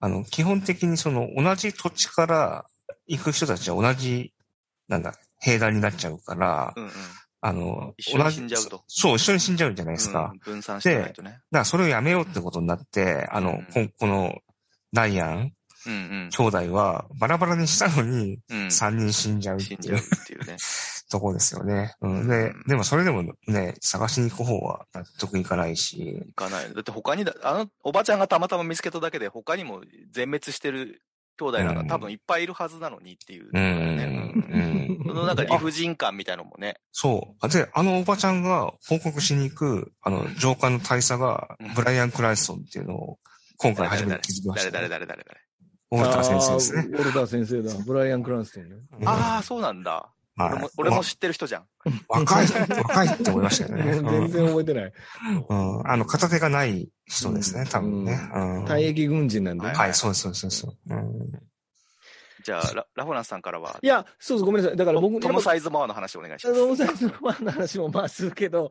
[0.00, 2.66] あの、基本的にその、同じ土地から
[3.06, 4.32] 行く人たちは同じ、
[4.88, 6.82] なんだ、兵団になっちゃうから、うん。
[6.84, 6.94] うんうん。
[7.40, 10.30] あの、一緒に死んじゃうとそう、一緒に死んじゃうじゃないですか。
[10.32, 11.12] うん分散してね。
[11.12, 14.34] だからそれをやめようってことになって、あの、うんここの、
[14.92, 15.52] ライアン
[15.86, 16.30] うんうん。
[16.30, 18.66] 兄弟はバラバラにしたのに、うん。
[18.66, 20.56] 3人死んじゃうってい死んじゃううっていうね。
[21.08, 21.94] とこですよね。
[22.00, 26.72] うん、で、でもそれでもね、探しに行く方は納得いかないし、行かない。
[26.74, 29.82] だって他にだ、あの、おばちゃんがたまたま見つけただけで他にも
[30.12, 31.02] 全滅してる
[31.38, 34.32] 兄弟なんかうん多分いっぱいいるはずなのにっていうとうん、ね。
[34.34, 35.04] うん。
[35.06, 36.76] そのなんか理不尽感みたいなのもね。
[36.92, 37.48] そう。
[37.48, 43.18] で、あのおばちゃんが報告しに行く、あの、上官の大佐がうん、ブライアン・クライストンっていうのを、
[43.56, 44.90] 今回初めて気づきました、誰ね。
[44.90, 45.48] 誰誰誰誰
[45.90, 46.86] オルタ先生ですね。
[46.90, 47.72] ウォルター先生だ。
[47.86, 48.76] ブライアン・クランストンね。
[49.06, 50.10] ああ、そうなんだ。
[50.38, 51.64] はい俺も、俺も知ってる人じゃん。
[52.08, 53.92] 若い、若いって思いましたよね。
[54.08, 54.92] 全然覚えてない。
[55.48, 55.90] うん。
[55.90, 58.20] あの、片手がない人ですね、多分ね。
[58.34, 58.64] うん。
[58.64, 59.66] 退役軍人なんで。
[59.66, 60.90] はいはい、そうです、そうです、そうです。
[60.90, 61.48] うん。
[62.44, 64.76] じゃあ、ララフランスさんからは、いや、そうそう、ごめんなさい。
[64.76, 66.58] だから僕、トム・サイズ・マワーの話お願いします。
[66.58, 68.70] トム・サイズのマンの話もまあするけど、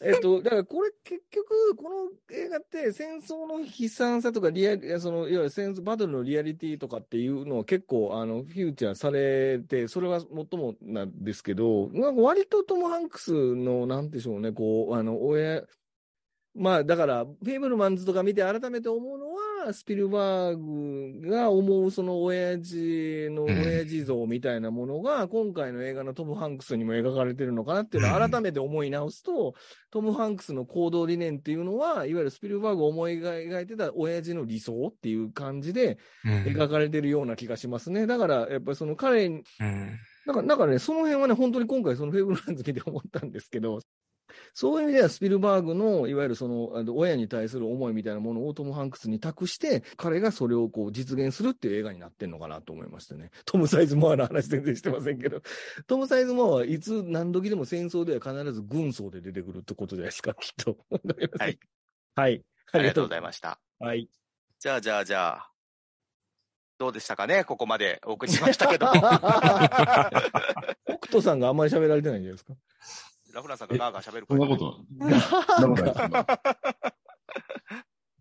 [0.00, 10.28] えっと、だからこれ結局、この映画って戦争の悲惨さとかリアリ、その、いわゆる戦争、バトルのリアリティとかっていうのは結構、あの、フューチャーされて、それは最
[10.60, 15.62] もなんですけど、なんか割とトム・ハンクスの、なんでしょうね、こう、あの、親、
[16.58, 19.26] まあ、だから、フェイブルマンズとか見て改めて思うの
[19.66, 29.54] は、スピルバーグが思うその親父のうん親父像みたいなものが、今回の映画のトム・ハンクスにも描かれてるのかなっていうのをうん改めて思い直すと、
[29.90, 38.06] トム・ハンクスの行動理念っていうのは、いわゆるスピルバーグを思い描いてた親父の理想っていう感じでうん描かれてるような気がしますね。
[38.06, 39.98] だから、やっぱりその彼に、うん。
[40.26, 43.80] なんか、なんかね、その辺はね、本当に今回そのフェイブルマンズ見て思ったんですけど、
[44.54, 53.30] そういう意味ではスピルバーグの、いわゆるその、親に対する思いみたいなものをトム・ハンクスに託して、彼がそれをこう実現するっていう映画になってんのかなと思いましたね。
[53.44, 55.42] トム・サイズ・モアの話全然してませんけど、
[55.86, 60.78] トム・サイズ・モアはいつ何時でも戦争では必ず軍曹で出てくるってことじゃないですか、 きっと。
[61.38, 61.58] はい。
[62.14, 62.42] はい。
[62.72, 63.60] ありがとうございました。
[63.80, 63.84] す。
[63.84, 64.08] はい。
[64.58, 65.50] じゃあ、じゃあ、じゃあ、
[66.78, 68.86] どうでしたかねここまでお送りしましたけど。
[68.86, 69.00] 北
[71.06, 72.52] 斗さんがあんまり喋られてないんじゃないですか？
[73.36, 74.80] ラフランスさんがガーガー喋るそんなこと、
[75.60, 75.94] そんなこと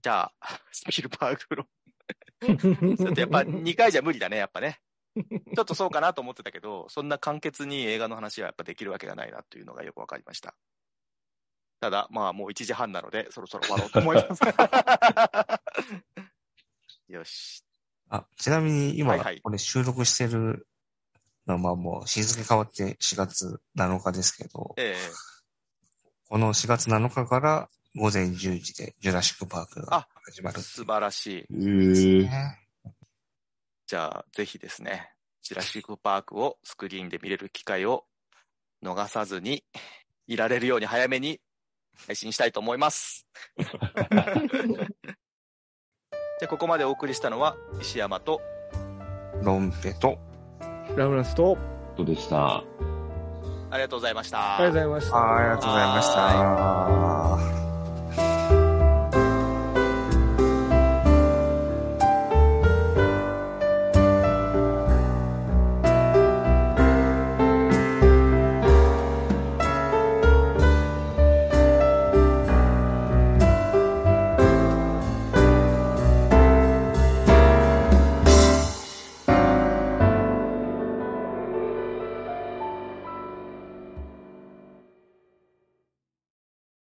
[0.03, 0.31] じゃあ、
[0.71, 1.65] スピルバーグの。
[2.97, 4.79] ちょっとやっぱ2回じゃ無理だね、やっぱね。
[5.15, 10.53] ちょっとそうかなと思ってたけど、そんな簡潔に映画の話はやっぱできるわけがないなというのがよくわかりました。
[11.79, 14.41] ただ、まあもう1時半なので、そろそろ終わろうと思います。
[17.07, 17.63] よし。
[18.09, 20.67] あ、ちなみに今、はいはいこれ収録してる
[21.45, 25.35] まあもう日付変わって4月7日ですけど、ええ
[26.27, 30.59] この4月7日から午前10時でジュラシックパークがあ始まる。
[30.59, 31.45] 素晴らしい。
[31.51, 32.59] えー、ね
[33.87, 35.11] じゃあ、ぜひですね、
[35.43, 38.05] ジュラシックパークをスクリーンで見れる機会を
[38.83, 39.63] 逃さずに、
[40.27, 41.39] いられるように早めに
[42.07, 43.27] 配信したいと思います。
[43.57, 48.41] じゃあ、ここまでお送りしたのは、石山と、
[49.43, 50.17] ロンペと、
[50.95, 51.57] ラフランスと、
[51.97, 52.63] そうでした。
[53.71, 54.57] ありがとうございました。
[54.57, 55.35] ありがとうございました。
[55.37, 57.54] ありがとうございました。